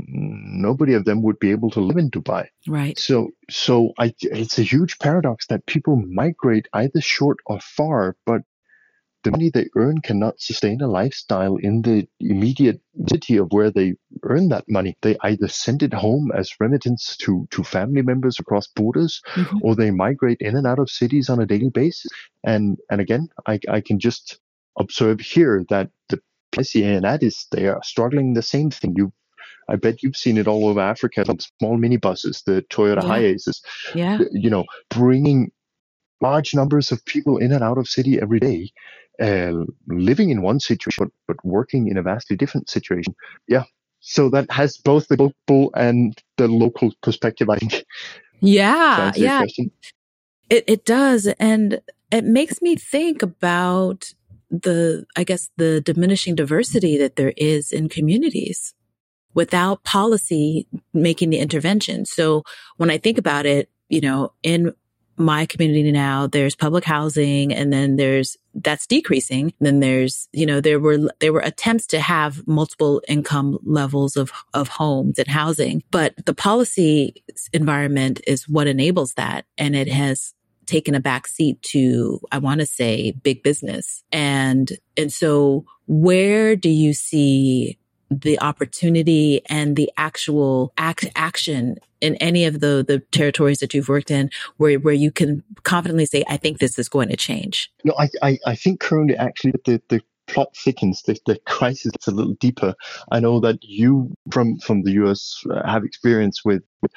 [0.08, 2.47] nobody of them would be able to live in Dubai.
[2.67, 2.97] Right.
[2.97, 8.41] So, so I, it's a huge paradox that people migrate either short or far, but
[9.25, 12.79] the money they earn cannot sustain a lifestyle in the immediate
[13.10, 14.95] city of where they earn that money.
[15.01, 19.58] They either send it home as remittance to, to family members across borders, mm-hmm.
[19.63, 22.12] or they migrate in and out of cities on a daily basis.
[22.43, 24.39] And and again, I, I can just
[24.77, 28.93] observe here that the PCA and Addis, they are struggling the same thing.
[28.95, 29.12] You
[29.67, 31.25] I bet you've seen it all over Africa.
[31.60, 33.10] Small minibuses, the Toyota yeah.
[33.10, 33.62] Hiaces.
[33.93, 34.19] Yeah.
[34.32, 35.51] You know, bringing
[36.21, 38.71] large numbers of people in and out of city every day,
[39.21, 43.15] uh, living in one situation, but, but working in a vastly different situation.
[43.47, 43.63] Yeah.
[43.99, 47.86] So that has both the global and the local perspective, I think.
[48.39, 49.12] Yeah.
[49.15, 49.43] Yeah.
[50.49, 51.25] It, it does.
[51.39, 54.13] And it makes me think about
[54.51, 58.75] the, I guess, the diminishing diversity that there is in communities
[59.36, 62.06] without policy making the intervention.
[62.06, 62.43] So
[62.78, 64.74] when I think about it, you know, in
[65.17, 69.54] my community now, there's public housing and then there's, that's decreasing.
[69.60, 74.32] Then there's, you know, there were, there were attempts to have multiple income levels of,
[74.54, 79.45] of homes and housing, but the policy environment is what enables that.
[79.58, 80.34] And it has
[80.65, 84.04] taken a back seat to, I want to say big business.
[84.12, 87.78] And, and so where do you see
[88.21, 93.89] the opportunity and the actual act, action in any of the, the territories that you've
[93.89, 97.71] worked in where, where you can confidently say, I think this is going to change?
[97.84, 102.08] No, I, I, I think currently actually the, the plot thickens, the, the crisis gets
[102.08, 102.73] a little deeper.
[103.12, 106.91] I know that you from, from the US uh, have experience with, with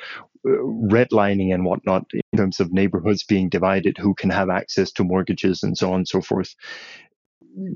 [0.46, 5.04] uh, redlining and whatnot in terms of neighborhoods being divided, who can have access to
[5.04, 6.54] mortgages and so on and so forth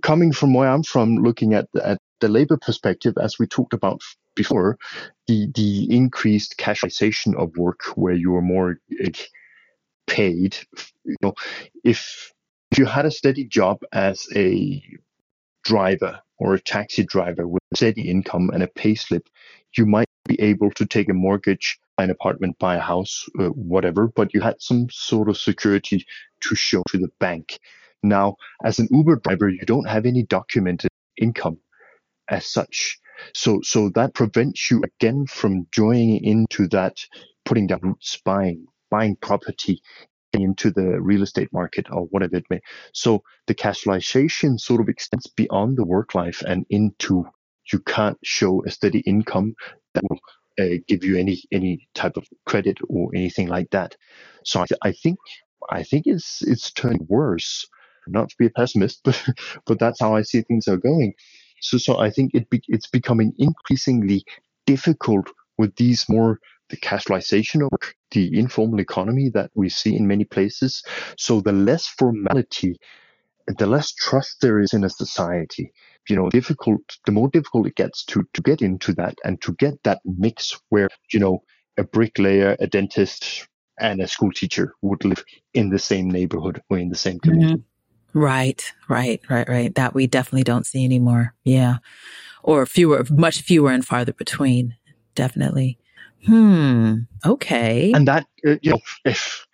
[0.02, 4.00] coming from where I'm from, looking at, at the labor perspective, as we talked about
[4.35, 4.78] before,
[5.26, 9.11] the the increased casualization of work, where you are more uh,
[10.06, 10.56] paid.
[11.04, 11.35] You know,
[11.85, 12.32] if
[12.76, 14.82] you had a steady job as a
[15.64, 19.28] driver or a taxi driver with steady income and a pay slip,
[19.76, 23.48] you might be able to take a mortgage, buy an apartment, buy a house, uh,
[23.48, 24.08] whatever.
[24.08, 26.06] But you had some sort of security
[26.42, 27.58] to show to the bank.
[28.02, 31.58] Now, as an Uber driver, you don't have any documented income
[32.28, 32.98] as such.
[33.34, 36.96] So, so that prevents you again from joining into that,
[37.44, 39.80] putting down roots, buying, buying property
[40.32, 42.60] into the real estate market or whatever it may.
[42.94, 47.26] So the casualization sort of extends beyond the work life and into
[47.72, 49.55] you can't show a steady income
[49.94, 50.18] that will
[50.59, 53.96] uh, give you any any type of credit or anything like that.
[54.44, 55.18] So I, I think
[55.70, 57.66] I think it's it's turning worse.
[58.07, 59.22] Not to be a pessimist, but
[59.66, 61.14] but that's how I see things are going.
[61.61, 64.24] So, so I think it be, it's becoming increasingly
[64.66, 65.28] difficult
[65.59, 66.40] with these more
[66.70, 70.82] the casualization of the informal economy that we see in many places.
[71.16, 72.78] So the less formality
[73.46, 75.72] the less trust there is in a society.
[76.09, 79.53] You know, difficult, the more difficult it gets to, to get into that and to
[79.55, 81.42] get that mix where, you know,
[81.78, 83.46] a bricklayer, a dentist,
[83.78, 85.24] and a school teacher would live
[85.55, 87.55] in the same neighborhood or in the same community.
[87.55, 87.72] Mm-hmm.
[88.14, 89.74] Right, right, right, right.
[89.74, 91.34] That we definitely don't see anymore.
[91.44, 91.78] Yeah.
[92.42, 94.76] Or fewer, much fewer and farther between.
[95.14, 95.78] Definitely.
[96.26, 97.00] Hmm.
[97.24, 97.92] Okay.
[97.94, 99.46] And that, uh, you know, if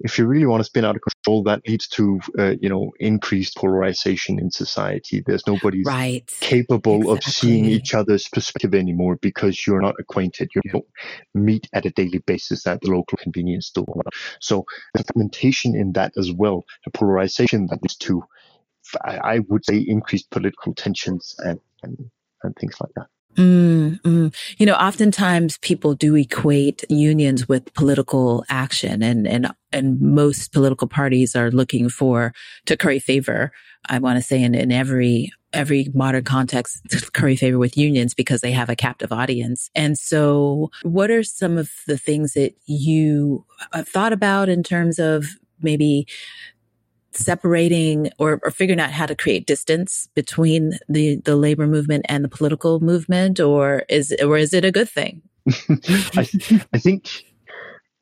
[0.00, 2.90] if you really want to spin out of control, that leads to uh, you know
[2.98, 5.22] increased polarization in society.
[5.24, 6.26] There's nobody right.
[6.40, 7.16] capable exactly.
[7.16, 10.50] of seeing each other's perspective anymore because you're not acquainted.
[10.54, 10.86] You don't
[11.34, 14.02] meet at a daily basis at the local convenience store.
[14.40, 18.22] So the fragmentation in that as well, the polarization that leads to,
[19.04, 22.10] I, I would say, increased political tensions and, and
[22.42, 23.06] and things like that.
[23.36, 24.34] Mm, mm.
[24.58, 30.88] You know, oftentimes people do equate unions with political action and, and, and most political
[30.88, 32.34] parties are looking for
[32.66, 33.52] to curry favor.
[33.88, 38.40] I want to say in, in every, every modern context curry favor with unions because
[38.40, 39.70] they have a captive audience.
[39.74, 44.98] And so what are some of the things that you have thought about in terms
[44.98, 45.26] of
[45.62, 46.06] maybe
[47.12, 52.24] separating or, or figuring out how to create distance between the, the labor movement and
[52.24, 55.22] the political movement, or is or is it a good thing?
[56.16, 56.28] I,
[56.72, 57.24] I think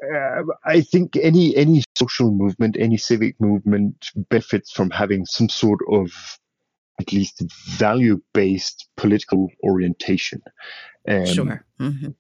[0.02, 5.80] uh, I think any any social movement, any civic movement benefits from having some sort
[5.90, 6.11] of
[7.00, 10.42] at least value based political orientation.
[11.09, 11.64] Um, sure.
[11.80, 12.11] Mm-hmm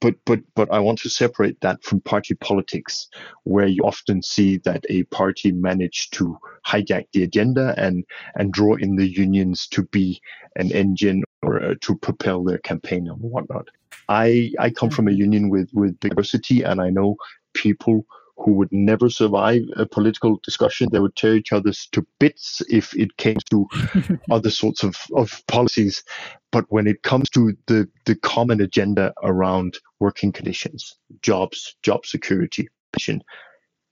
[0.00, 3.08] but but but I want to separate that from party politics,
[3.44, 8.04] where you often see that a party managed to hijack the agenda and
[8.34, 10.20] and draw in the unions to be
[10.56, 13.68] an engine or uh, to propel their campaign and whatnot.
[14.08, 17.16] I I come from a union with with diversity, and I know
[17.54, 18.06] people
[18.36, 20.88] who would never survive a political discussion.
[20.90, 23.66] They would tear each other to bits if it came to
[24.30, 26.02] other sorts of, of policies.
[26.50, 32.68] But when it comes to the, the common agenda around working conditions, jobs, job security,
[32.92, 33.22] pension,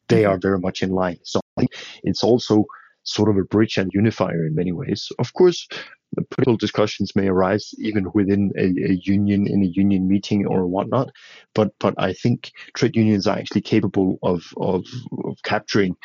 [0.09, 0.43] they are mm-hmm.
[0.43, 1.19] very much in line.
[1.23, 1.41] So
[2.03, 2.65] it's also
[3.05, 5.09] sort of a bridge and unifier in many ways.
[5.19, 5.67] Of course,
[6.31, 11.11] political discussions may arise even within a, a, union in a union meeting or whatnot.
[11.55, 14.85] But but I think trade unions are actually capable of, of,
[15.25, 15.97] of capturing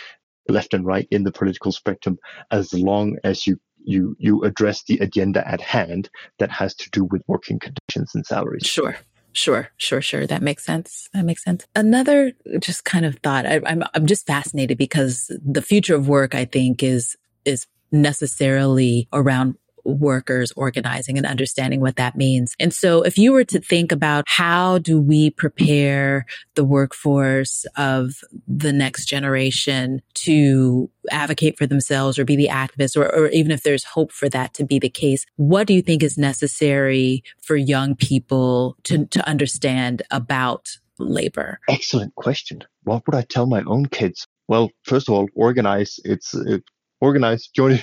[0.48, 2.18] left and right in the political spectrum
[2.52, 7.06] as long as you you you address the agenda at hand that has to do
[7.06, 8.66] with working conditions and salaries.
[8.66, 8.96] Sure.
[9.34, 10.26] Sure, sure, sure.
[10.26, 11.10] That makes sense.
[11.14, 11.68] That makes sense.
[11.76, 13.46] Another just kind of thought.
[13.46, 19.08] I, I'm I'm just fascinated because the future of work, I think, is is necessarily
[19.14, 19.56] around
[19.88, 22.54] workers organizing and understanding what that means.
[22.60, 26.26] And so if you were to think about how do we prepare
[26.56, 28.16] the workforce of
[28.48, 33.64] the next generation to advocate for themselves or be the activists or, or even if
[33.64, 37.56] there's hope for that to be the case, what do you think is necessary for
[37.56, 41.60] young people to, to understand about labor?
[41.70, 42.64] Excellent question.
[42.84, 44.28] What would I tell my own kids?
[44.48, 46.00] Well, first of all, organize.
[46.06, 46.64] It's it,
[47.02, 47.80] organized join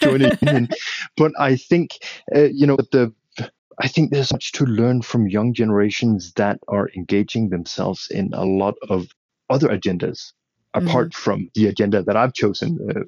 [0.00, 0.68] join a union.
[1.16, 1.98] But I think
[2.34, 3.12] uh, you know the
[3.78, 8.44] I think there's much to learn from young generations that are engaging themselves in a
[8.44, 9.08] lot of
[9.50, 10.32] other agendas
[10.74, 11.22] apart mm-hmm.
[11.22, 12.78] from the agenda that I've chosen.
[12.90, 13.00] Uh,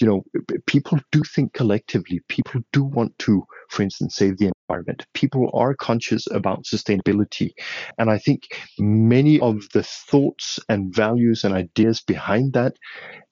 [0.00, 0.24] you know,
[0.66, 2.20] people do think collectively.
[2.28, 5.06] People do want to, for instance, save the environment.
[5.14, 7.50] People are conscious about sustainability.
[7.98, 8.48] And I think
[8.78, 12.76] many of the thoughts and values and ideas behind that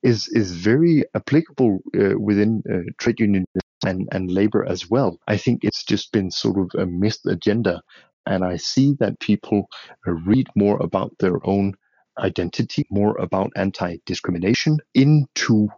[0.03, 3.45] is, is very applicable uh, within uh, trade union
[3.87, 5.19] and, and labor as well.
[5.29, 7.81] I think it's just been sort of a missed agenda.
[8.27, 9.69] And I see that people
[10.05, 11.75] read more about their own
[12.19, 15.69] identity, more about anti-discrimination into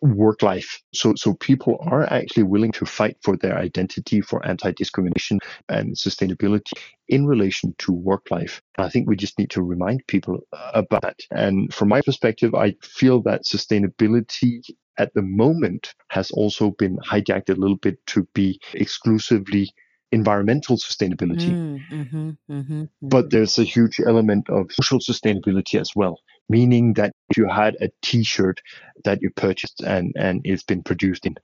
[0.00, 0.80] work life.
[0.94, 6.72] So, so people are actually willing to fight for their identity, for anti-discrimination and sustainability
[7.08, 8.62] in relation to work life.
[8.78, 11.18] I think we just need to remind people about that.
[11.32, 14.60] And from my perspective, I feel that sustainability
[14.98, 19.70] at the moment has also been hijacked a little bit to be exclusively
[20.12, 21.50] environmental sustainability.
[21.50, 22.84] Mm, mm-hmm, mm-hmm, mm-hmm.
[23.02, 27.76] But there's a huge element of social sustainability as well, meaning that if you had
[27.80, 28.60] a t-shirt
[29.04, 31.34] that you purchased and, and it's been produced in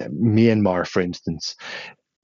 [0.00, 1.56] uh, Myanmar, for instance,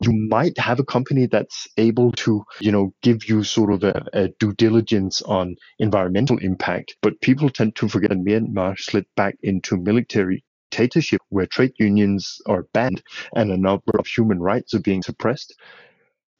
[0.03, 4.05] you might have a company that's able to, you know, give you sort of a,
[4.13, 6.95] a, due diligence on environmental impact.
[7.01, 12.39] But people tend to forget that Myanmar slid back into military dictatorship where trade unions
[12.47, 13.03] are banned
[13.35, 15.55] and a number of human rights are being suppressed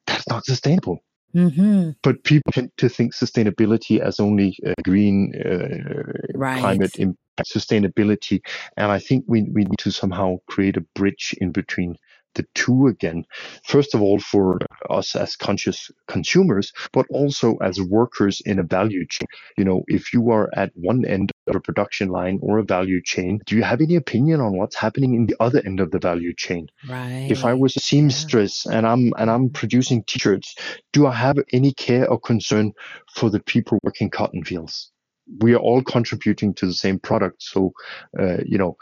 [0.07, 0.99] that's not sustainable.
[1.35, 1.91] Mm-hmm.
[2.01, 6.59] But people tend to think sustainability as only uh, green uh, Right.
[6.59, 8.41] climate impact, sustainability.
[8.77, 11.97] And I think we, we need to somehow create a bridge in between
[12.37, 13.25] the two again.
[13.65, 14.59] First of all, for
[14.89, 19.27] us as conscious consumers, but also as workers in a value chain.
[19.57, 23.01] You know, if you are at one end of a production line or a value
[23.03, 25.99] chain, do you have any opinion on what's happening in the other end of the
[25.99, 26.67] value chain?
[26.87, 27.27] Right.
[27.29, 30.55] if I was a seamstress and I'm and I'm producing t-shirts,
[30.93, 32.73] do I have any care or concern
[33.15, 34.91] for the people working cotton fields?
[35.39, 37.73] We are all contributing to the same product, so
[38.17, 38.77] uh, you know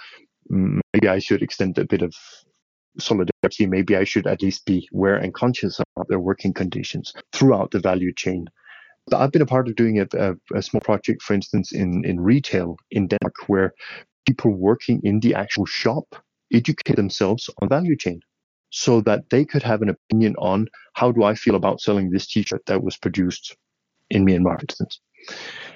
[0.50, 2.14] maybe I should extend a bit of
[3.00, 3.66] solidarity.
[3.66, 7.80] Maybe I should at least be aware and conscious about their working conditions throughout the
[7.80, 8.48] value chain.
[9.08, 12.04] But I've been a part of doing a, a, a small project, for instance, in,
[12.06, 13.74] in retail in Denmark, where
[14.26, 16.16] people working in the actual shop
[16.52, 18.20] educate themselves on value chain
[18.72, 22.28] so that they could have an opinion on how do I feel about selling this
[22.28, 23.56] t-shirt that was produced
[24.10, 25.00] in Myanmar, for instance.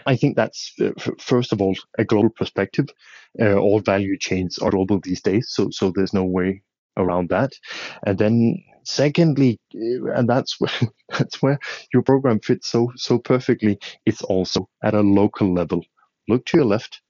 [0.05, 2.87] I think that's uh, first of all a global perspective.
[3.39, 6.61] Uh, all value chains are global these days, so so there's no way
[6.99, 7.53] around that.
[8.05, 10.71] And then secondly, uh, and that's where
[11.19, 11.59] that's where
[11.93, 13.79] your program fits so so perfectly.
[14.05, 15.83] It's also at a local level.
[16.29, 17.01] Look to your left,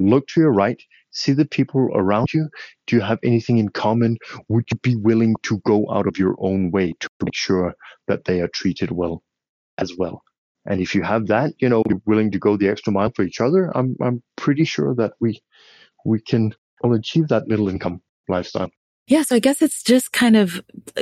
[0.00, 0.80] look to your right,
[1.10, 2.48] see the people around you.
[2.86, 4.18] Do you have anything in common?
[4.48, 7.74] Would you be willing to go out of your own way to make sure
[8.08, 9.22] that they are treated well
[9.78, 10.22] as well?
[10.66, 13.24] And if you have that, you know, you're willing to go the extra mile for
[13.24, 15.40] each other, I'm I'm pretty sure that we
[16.04, 18.70] we can all achieve that middle income lifestyle.
[19.08, 19.22] Yeah.
[19.22, 20.60] So I guess it's just kind of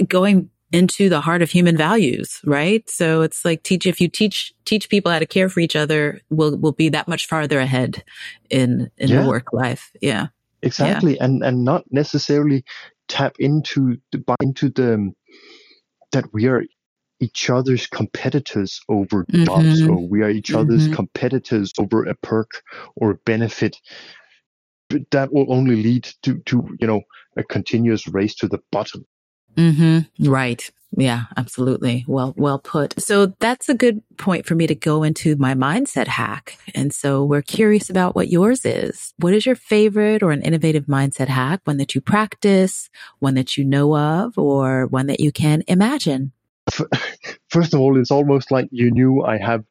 [0.09, 2.89] going into the heart of human values, right?
[2.91, 6.21] So it's like teach, if you teach, teach people how to care for each other,
[6.31, 8.03] we'll, we'll be that much farther ahead
[8.51, 9.23] in, in Yeah.
[9.23, 9.91] the work life.
[10.01, 10.29] Yeah.
[10.63, 12.65] Exactly, and and not necessarily
[13.09, 15.13] tap into the into the
[16.13, 16.65] that we are
[17.21, 19.91] each other's competitors over jobs, Mhm.
[19.91, 20.95] or we are each other's Mhm.
[20.95, 22.63] competitors over a perk
[22.97, 23.77] or a benefit.
[24.89, 27.03] But that will only lead to to you know
[27.37, 29.05] a continuous race to the bottom.
[29.57, 30.29] Mm-hmm.
[30.31, 30.71] Right.
[30.97, 32.05] Yeah, absolutely.
[32.07, 33.01] Well, well put.
[33.01, 36.59] So that's a good point for me to go into my mindset hack.
[36.75, 39.13] And so we're curious about what yours is.
[39.19, 41.61] What is your favorite or an innovative mindset hack?
[41.65, 46.33] One that you practice, one that you know of, or one that you can imagine?
[47.51, 49.65] First of all, it's almost like you knew I have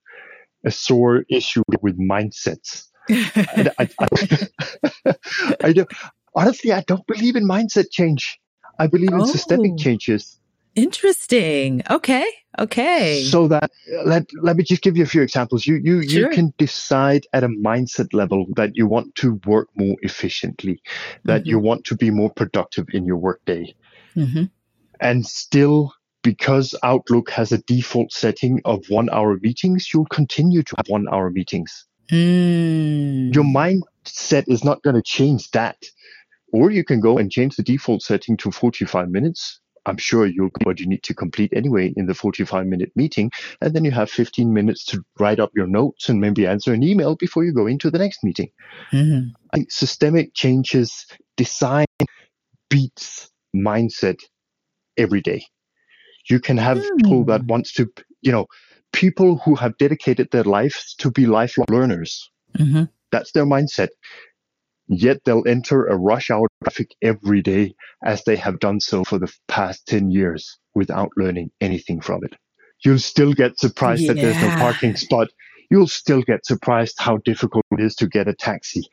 [0.64, 2.86] a sore issue with mindsets.
[3.10, 3.90] I, I,
[5.06, 5.16] I,
[5.64, 5.90] I don't,
[6.36, 8.40] honestly, I don't believe in mindset change.
[8.80, 9.78] I believe in systemic Oh.
[9.78, 10.40] changes.
[10.76, 11.82] Interesting.
[11.90, 12.26] Okay.
[12.60, 13.24] Okay.
[13.24, 13.72] So that
[14.06, 15.66] let let me just give you a few examples.
[15.66, 16.22] You you Sure.
[16.24, 20.82] you can decide at a mindset level that you want to work more efficiently,
[21.24, 23.74] that you want to be more productive in your workday,
[24.18, 24.50] Mhm.
[25.00, 25.94] and still
[26.24, 31.08] because Outlook has a default setting of one hour meetings, you'll continue to have one
[31.10, 31.86] hour meetings.
[32.12, 33.34] Mm.
[33.34, 35.78] Your mindset is not going to change that.
[36.54, 39.60] Or you can go and change the default setting to 45 minutes.
[39.86, 43.32] I'm sure you'll get what you need to complete anyway in the 45 minute meeting.
[43.62, 46.84] And then you have 15 minutes to write up your notes and maybe answer an
[46.84, 48.50] email before you go into the next meeting.
[48.92, 49.32] Mhm.
[49.54, 51.06] I think systemic changes,
[51.38, 51.86] design
[52.70, 54.20] beats mindset
[54.98, 55.46] every day.
[56.30, 57.48] You can have people that Hmm.
[57.48, 57.92] wants to,
[58.22, 58.48] you know,
[58.96, 62.32] people who have dedicated their lives to be lifelong learners.
[62.58, 62.90] Mhm.
[63.12, 63.90] That's their mindset.
[64.88, 69.20] Yet they'll enter a rush hour traffic every day as they have done so for
[69.20, 72.36] the past 10 years without learning anything from it.
[72.84, 75.28] You'll still get surprised that there's no parking spot.
[75.72, 78.84] You'll still get surprised how difficult it is to get a taxi.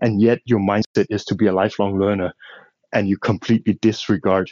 [0.00, 2.32] And yet your mindset is to be a lifelong learner
[2.92, 4.50] and you completely disregard,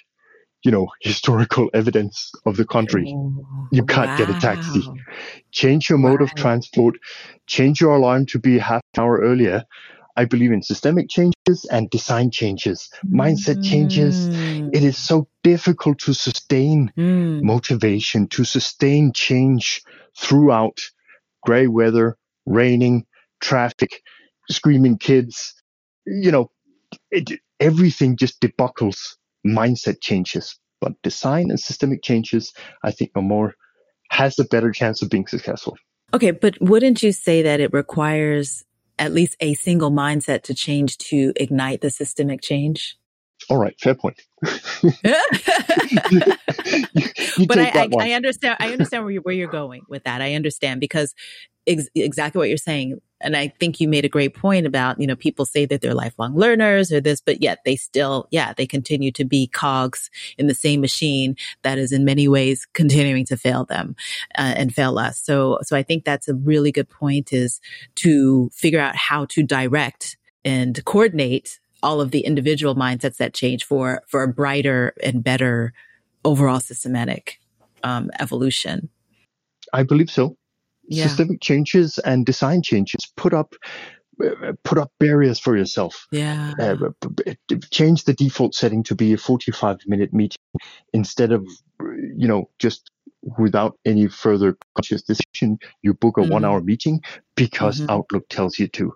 [0.65, 3.09] you know, historical evidence of the country.
[3.09, 4.93] Oh, You can't get a taxi.
[5.53, 6.97] change your mode of transport,
[7.47, 9.65] change your alarm to be half an hour earlier.
[10.17, 14.29] I believe in systemic changes and design changes, mindset changes.
[14.31, 14.71] Mm.
[14.73, 17.41] It is so difficult to sustain Mm.
[17.43, 19.83] motivation, to sustain change
[20.19, 20.79] throughout
[21.43, 23.07] gray weather, raining,
[23.41, 24.03] traffic,
[24.51, 25.55] screaming kids.
[26.07, 26.51] You know,
[27.11, 27.31] it,
[27.61, 29.17] everything just debuckles
[29.47, 30.59] mindset changes.
[30.81, 33.55] But design and systemic changes, I think, are more
[34.11, 35.77] has a better chance of being successful.
[36.13, 38.65] Okay, but wouldn't you say that it requires
[38.99, 42.97] at least a single mindset to change to ignite the systemic change?
[43.49, 44.21] All right, fair point.
[44.83, 44.93] you,
[47.37, 47.89] you but I, I.
[47.99, 48.57] I understand.
[48.61, 50.21] I understand where you're, where you're going with that.
[50.21, 51.15] I understand because
[51.67, 53.01] ex- exactly what you're saying.
[53.21, 55.95] And I think you made a great point about, you know, people say that they're
[55.95, 60.47] lifelong learners or this, but yet they still, yeah, they continue to be cogs in
[60.47, 63.95] the same machine that is in many ways continuing to fail them
[64.39, 65.21] uh, and fail us.
[65.21, 67.61] So, so I think that's a really good point is
[67.97, 73.65] to figure out how to direct and coordinate all of the individual mindsets that change
[73.65, 75.73] for, for a brighter and better
[76.25, 77.39] overall systematic
[77.83, 78.89] um, evolution.
[79.73, 80.37] I believe so.
[80.91, 81.07] Yeah.
[81.07, 83.55] Systemic changes and design changes put up
[84.23, 86.07] uh, put up barriers for yourself.
[86.11, 86.53] Yeah.
[86.59, 86.91] Uh,
[87.71, 90.37] change the default setting to be a 45 minute meeting
[90.93, 91.47] instead of,
[91.81, 92.91] you know, just
[93.39, 96.33] without any further conscious decision, you book a mm-hmm.
[96.33, 97.01] one hour meeting
[97.37, 97.91] because mm-hmm.
[97.91, 98.93] Outlook tells you to.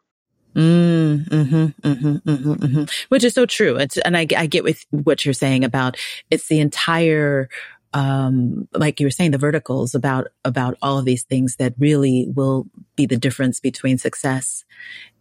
[0.54, 1.44] Mm, hmm
[1.88, 3.76] mm-hmm, mm-hmm, Which is so true.
[3.76, 5.96] It's, and I, I get with what you're saying about
[6.30, 7.48] it's the entire,
[7.94, 12.26] um, like you were saying, the verticals about, about all of these things that really
[12.34, 12.66] will
[12.96, 14.64] be the difference between success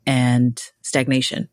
[0.05, 1.49] and stagnation.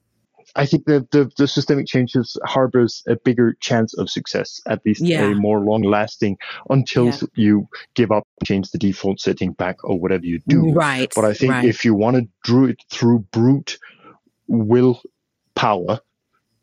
[0.56, 5.00] I think the, the, the, systemic changes harbors a bigger chance of success, at least
[5.00, 5.30] yeah.
[5.30, 7.20] a more long lasting until yeah.
[7.34, 10.72] you give up, change the default setting back or whatever you do.
[10.72, 11.12] Right.
[11.14, 11.64] But I think right.
[11.64, 13.78] if you want to do it through brute
[14.48, 15.00] will
[15.54, 16.00] power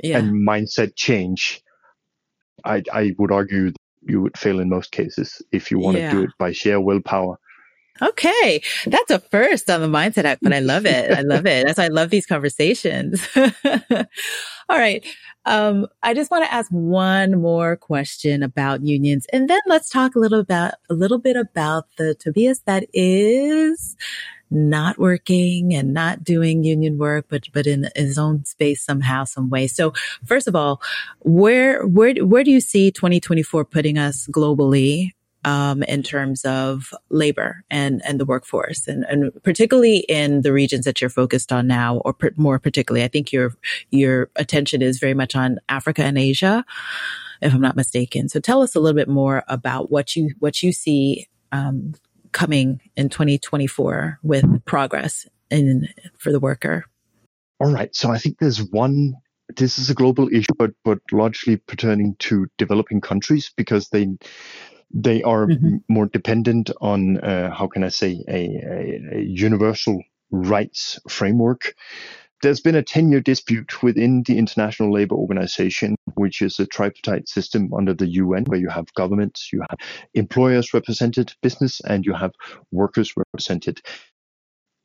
[0.03, 0.18] yeah.
[0.18, 1.62] and mindset change,
[2.66, 3.72] I, I would argue
[4.08, 7.38] you would fail in most cases if you want to do it by sheer willpower.
[8.01, 8.62] Okay.
[8.86, 11.12] That's a first on the mindset act, but I love it.
[11.12, 11.66] I love it.
[11.66, 13.28] That's why I love these conversations.
[13.36, 15.05] All right.
[15.45, 20.16] Um, I just want to ask one more question about unions and then let's talk
[20.16, 23.95] a little about, a little bit about the Tobias that is
[24.50, 29.50] not working and not doing union work, but, but in his own space somehow, some
[29.50, 29.68] way.
[29.68, 29.93] So
[30.26, 30.82] first of all,
[31.20, 35.12] where, where, where do you see 2024 putting us globally?
[35.48, 40.84] um, in terms of labor and, and the workforce and, and particularly in the regions
[40.84, 43.54] that you're focused on now, or more particularly, I think your,
[43.89, 46.66] your attention is very much on Africa and Asia,
[47.41, 48.28] if I'm not mistaken.
[48.28, 51.93] So tell us a little bit more about what you, what you see, um,
[52.38, 55.88] coming in 2024 with progress in,
[56.19, 56.85] for the worker.
[57.59, 57.95] All right.
[57.95, 59.15] So I think there's one
[59.55, 64.07] this is a global issue, but but largely pertaining to developing countries because they
[64.93, 65.77] they are mm-hmm.
[65.89, 71.73] more dependent on uh, how can I say a, a, a, universal rights framework.
[72.41, 77.27] There's been a 10 year dispute within the International Labour Organization, which is a tripartite
[77.27, 79.79] system under the UN, where you have governments, you have
[80.13, 82.31] employers represented, business, and you have
[82.71, 83.81] workers represented.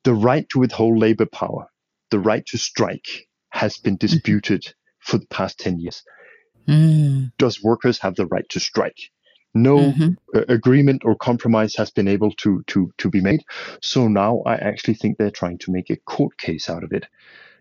[0.04, 1.66] The right to withhold labor power,
[2.10, 6.02] the right to strike, has been disputed for the past 10 years.
[6.66, 7.32] Mm.
[7.38, 9.10] Does workers have the right to strike?
[9.54, 10.38] No mm-hmm.
[10.48, 13.42] agreement or compromise has been able to to to be made
[13.82, 17.06] so now i actually think they're trying to make a court case out of it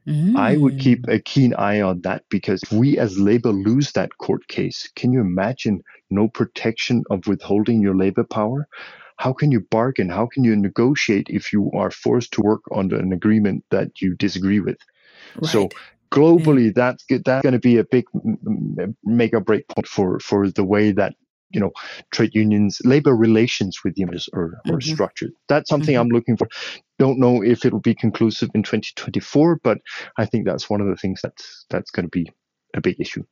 [0.08, 0.36] mm.
[0.38, 1.14] i would keep mm.
[1.14, 5.12] a keen eye on that because if we as labor lose that court case can
[5.12, 8.68] you imagine no protection of withholding your labor power
[9.18, 12.98] how can you bargain how can you negotiate if you are forced to work under
[12.98, 14.78] an agreement that you disagree with
[15.42, 15.52] right.
[15.52, 15.70] so
[16.12, 16.72] globally yeah.
[16.76, 18.06] that's that's going to be a big
[19.04, 21.16] make or break point for for the way that
[21.54, 21.72] you know
[22.12, 24.94] trade unions labor relations with unions are, are mm-hmm.
[24.94, 26.02] structured that's something mm-hmm.
[26.02, 26.48] i'm looking for
[27.00, 29.80] don't know if it'll be conclusive in 2024 but
[30.18, 32.32] i think that's one of the things that's that's going to be
[32.74, 33.24] a big issue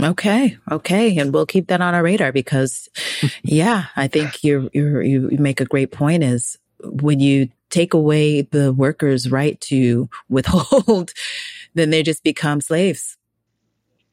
[0.00, 0.56] Okay.
[0.70, 1.18] Okay.
[1.18, 2.88] And we'll keep that on our radar because
[3.42, 8.42] yeah, I think you you you make a great point is when you take away
[8.42, 11.12] the workers' right to withhold,
[11.74, 13.16] then they just become slaves.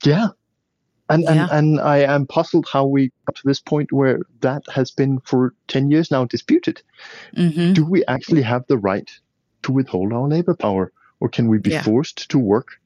[0.04, 0.30] Yeah.
[1.10, 1.48] And, yeah.
[1.52, 5.20] and and I am puzzled how we got to this point where that has been
[5.22, 6.82] for ten years now disputed.
[7.36, 7.74] Mm-hmm.
[7.74, 9.10] Do we actually have the right
[9.64, 11.82] to withhold our labor power, or can we be yeah.
[11.82, 12.80] forced to work?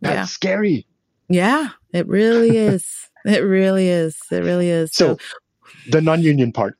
[0.00, 0.24] That's yeah.
[0.24, 0.86] scary.
[1.28, 3.08] Yeah, it really is.
[3.24, 4.18] it really is.
[4.30, 4.92] It really is.
[4.92, 6.76] So, so the non-union part.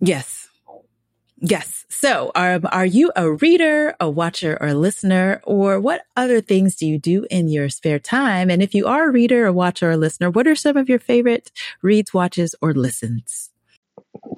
[0.00, 0.43] Yes.
[1.46, 1.84] Yes.
[1.90, 6.74] So are, are you a reader, a watcher or a listener, or what other things
[6.74, 8.48] do you do in your spare time?
[8.48, 10.88] And if you are a reader, a watcher or a listener, what are some of
[10.88, 11.50] your favorite
[11.82, 13.50] reads, watches, or listens?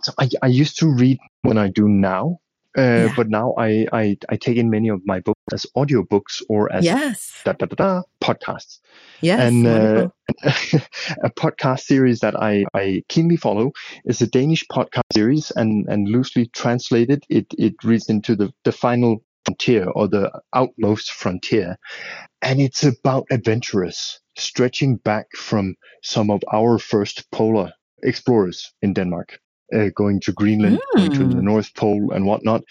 [0.02, 2.40] So I, I used to read when I do now.
[2.76, 3.12] Uh, yeah.
[3.16, 6.84] But now I, I, I take in many of my books as audiobooks or as
[6.84, 7.40] yes.
[7.44, 8.80] da, da, da, da, podcasts.
[9.20, 9.40] Yes.
[9.40, 10.08] And uh,
[11.22, 13.72] a podcast series that I, I keenly follow
[14.04, 18.72] is a Danish podcast series and, and loosely translated, it, it reads into the, the
[18.72, 21.78] final frontier or the outmost frontier.
[22.42, 27.72] And it's about adventurers stretching back from some of our first polar
[28.02, 29.38] explorers in Denmark
[29.74, 30.96] uh, going to Greenland, mm.
[30.96, 31.44] going to the hmm.
[31.44, 32.62] North Pole, and whatnot.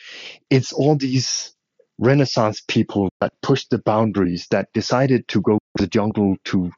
[0.49, 1.55] It's all these
[1.97, 6.71] Renaissance people that pushed the boundaries, that decided to go to the jungle to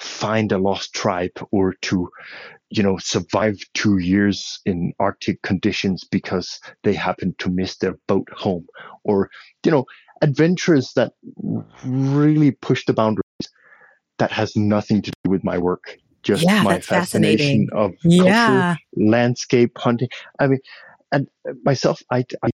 [0.00, 2.10] find a lost tribe or to,
[2.70, 8.28] you know, survive two years in Arctic conditions because they happened to miss their boat
[8.32, 8.66] home
[9.04, 9.30] or,
[9.64, 9.84] you know,
[10.22, 11.12] adventures that
[11.84, 13.24] really push the boundaries
[14.18, 15.98] that has nothing to do with my work.
[16.24, 18.24] Just Yeah, my fascination of Yeah.
[18.24, 20.08] culture, landscape hunting.
[20.40, 20.60] I mean,
[21.12, 21.28] and
[21.64, 22.50] myself, I, I,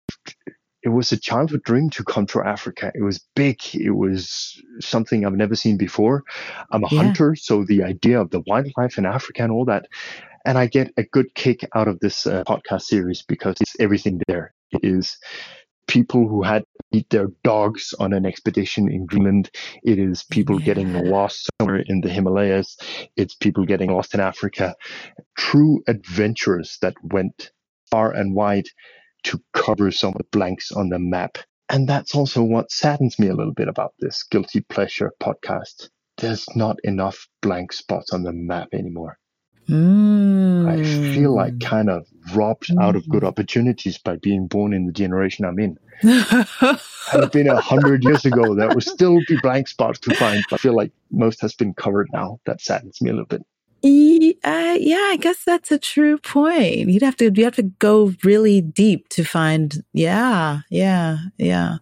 [0.83, 2.91] it was a childhood dream to come to Africa.
[2.95, 3.59] It was big.
[3.73, 6.23] It was something I've never seen before.
[6.71, 6.99] I'm a Yeah.
[6.99, 9.87] hunter, so the idea of the wildlife in Africa and all that,
[10.45, 14.21] and I get a good kick out of this uh, podcast series because it's everything
[14.27, 14.53] there.
[14.71, 15.17] It is
[15.89, 19.49] people who had to meet their dogs on an expedition in Greenland.
[19.83, 22.77] It is people getting lost somewhere in the Himalayas.
[23.17, 24.75] It's people getting lost in Africa.
[25.35, 27.51] True adventurers that went
[27.89, 28.67] far and wide
[29.23, 31.39] to cover some of the blanks on the map.
[31.69, 35.89] And that's also what saddens me a little bit about this Guilty Pleasure podcast.
[36.17, 39.17] There's not enough blank spots on the map anymore.
[39.69, 41.65] I feel like Mm.
[41.65, 45.77] kind of robbed out of good opportunities by being born in the generation I'm in.
[46.01, 50.43] Had it been a hundred years ago, there would still be blank spots to find.
[50.49, 52.39] But I feel like most has been covered now.
[52.45, 53.43] That saddens me a little bit.
[53.81, 56.89] E- uh, yeah, I guess that's a true point.
[56.89, 59.83] You'd have to you have to go really deep to find.
[59.93, 61.77] Yeah, yeah, yeah.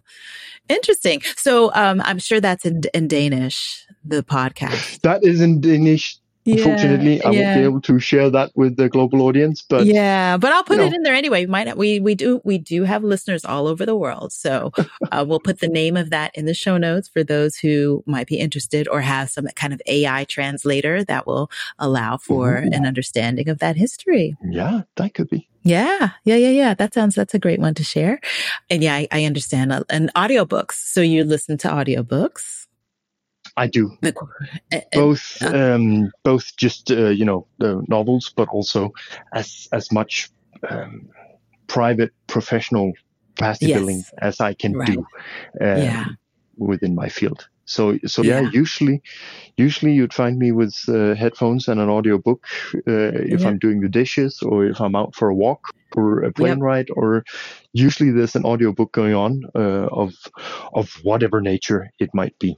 [0.68, 1.22] Interesting.
[1.36, 3.84] So, um, I'm sure that's in, in Danish.
[4.04, 5.00] The podcast.
[5.00, 6.16] That is in Danish.
[6.52, 9.62] Unfortunately, I won't be able to share that with the global audience.
[9.62, 10.94] But yeah, but I'll put it know.
[10.94, 11.44] in there anyway.
[11.44, 14.72] We might we we do we do have listeners all over the world, so
[15.12, 18.26] uh, we'll put the name of that in the show notes for those who might
[18.26, 22.70] be interested or have some kind of AI translator that will allow for Ooh.
[22.72, 24.36] an understanding of that history.
[24.50, 25.48] yeah, that could be.
[25.64, 26.74] Yeah, yeah, yeah, yeah.
[26.74, 28.20] That sounds that's a great one to share.
[28.70, 29.72] And yeah, I, I understand.
[29.72, 30.72] Uh, And audiobooks.
[30.72, 32.57] So you listen to audiobooks.
[33.64, 34.14] I do and-
[34.92, 38.92] both, uh, um, both just uh, you know the novels, but also
[39.32, 40.30] as as much
[40.70, 41.08] um,
[41.66, 42.92] private professional
[43.36, 43.76] capacity Yes.
[43.78, 44.86] building as I can Right.
[44.92, 44.98] do
[45.60, 46.04] um, Yeah.
[46.56, 47.48] within my field.
[47.64, 48.60] So so yeah, Yeah.
[48.60, 49.02] usually
[49.56, 52.40] usually you'd find me with uh, headphones and an audiobook
[52.74, 53.48] uh, if Yeah.
[53.48, 55.60] I'm doing the dishes or if I'm out for a walk
[55.96, 57.24] or a plane ride or
[57.72, 60.10] usually there's an audiobook going on uh, of
[60.72, 62.56] of whatever nature it might be.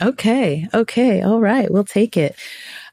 [0.00, 0.68] Okay.
[0.74, 1.22] Okay.
[1.22, 1.70] All right.
[1.70, 2.36] We'll take it.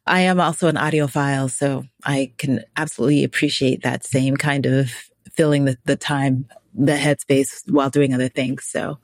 [0.05, 4.91] I am also an audiophile, so I can absolutely appreciate that same kind of
[5.31, 8.65] filling the, the time, the headspace while doing other things.
[8.65, 8.99] So,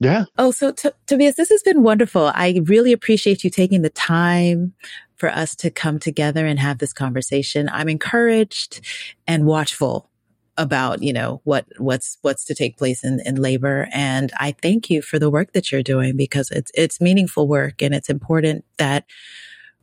[0.00, 2.32] Yeah, oh, so T- Tobias, this has been wonderful.
[2.34, 4.74] I really appreciate you taking the time
[5.16, 7.68] for us to come together and have this conversation.
[7.72, 8.80] I'm encouraged
[9.28, 10.10] and watchful
[10.56, 13.88] about, you know, what, what's, what's to take place in, in labor.
[13.92, 17.82] And I thank you for the work that you're doing because it's, it's meaningful work
[17.82, 19.04] and it's important that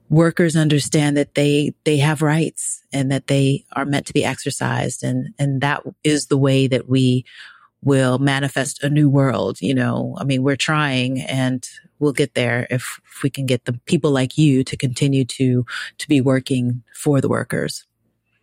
[0.09, 5.03] workers understand that they, they have rights and that they are meant to be exercised.
[5.03, 7.26] And, and that is the way that we
[7.84, 9.61] will manifest a new world.
[9.61, 11.67] You know, I mean, we're trying and
[11.99, 15.65] we'll get there if, if we can get the people like you to continue to,
[15.97, 17.86] to be working for the workers.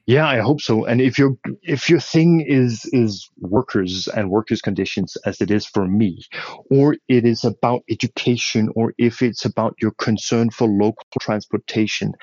[0.09, 0.87] Yeah, I hope so.
[0.87, 5.67] And if your if your thing is is workers and workers' conditions, as it is
[5.67, 6.25] for me,
[6.71, 12.15] or it is about education, or if it's about your concern for local transportation,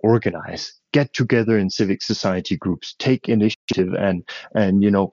[0.00, 4.22] organize, get together in civic society groups, take initiative, and
[4.54, 5.12] and you know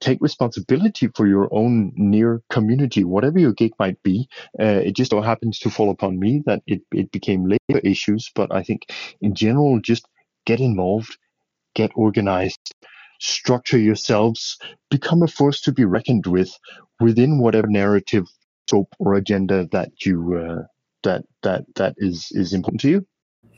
[0.00, 4.28] take responsibility for your own near community, whatever your gig might be.
[4.60, 8.30] Uh, it just so happens to fall upon me that it it became labor issues,
[8.34, 8.82] but I think
[9.20, 10.06] in general, just
[10.46, 11.18] get involved
[11.74, 12.74] get organized,
[13.20, 14.58] structure yourselves,
[14.90, 16.56] become a force to be reckoned with
[17.00, 18.26] within whatever narrative,
[18.66, 20.62] scope, or agenda that you uh,
[21.02, 23.06] that that that is is important to you.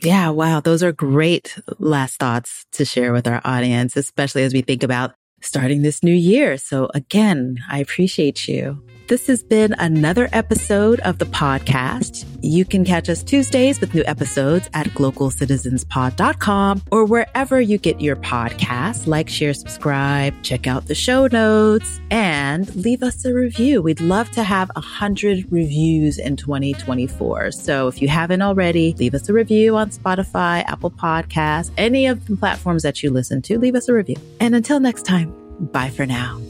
[0.03, 0.61] Yeah, wow.
[0.61, 5.15] Those are great last thoughts to share with our audience, especially as we think about
[5.41, 6.57] starting this new year.
[6.57, 8.83] So again, I appreciate you.
[9.13, 12.25] This has been another episode of the podcast.
[12.41, 18.17] You can catch us Tuesdays with new episodes at glocalcitizenspod.com or wherever you get your
[18.17, 19.07] podcasts.
[19.07, 23.83] Like, share, subscribe, check out the show notes, and leave us a review.
[23.83, 27.53] We'd love to have a hundred reviews in 2024.
[27.53, 32.27] So if you haven't already, leave us a review on Spotify, Apple Podcasts, any of
[32.27, 33.59] the platforms that you listen to.
[33.59, 34.17] Leave us a review.
[34.41, 35.35] And until next time,
[35.71, 36.41] bye for now.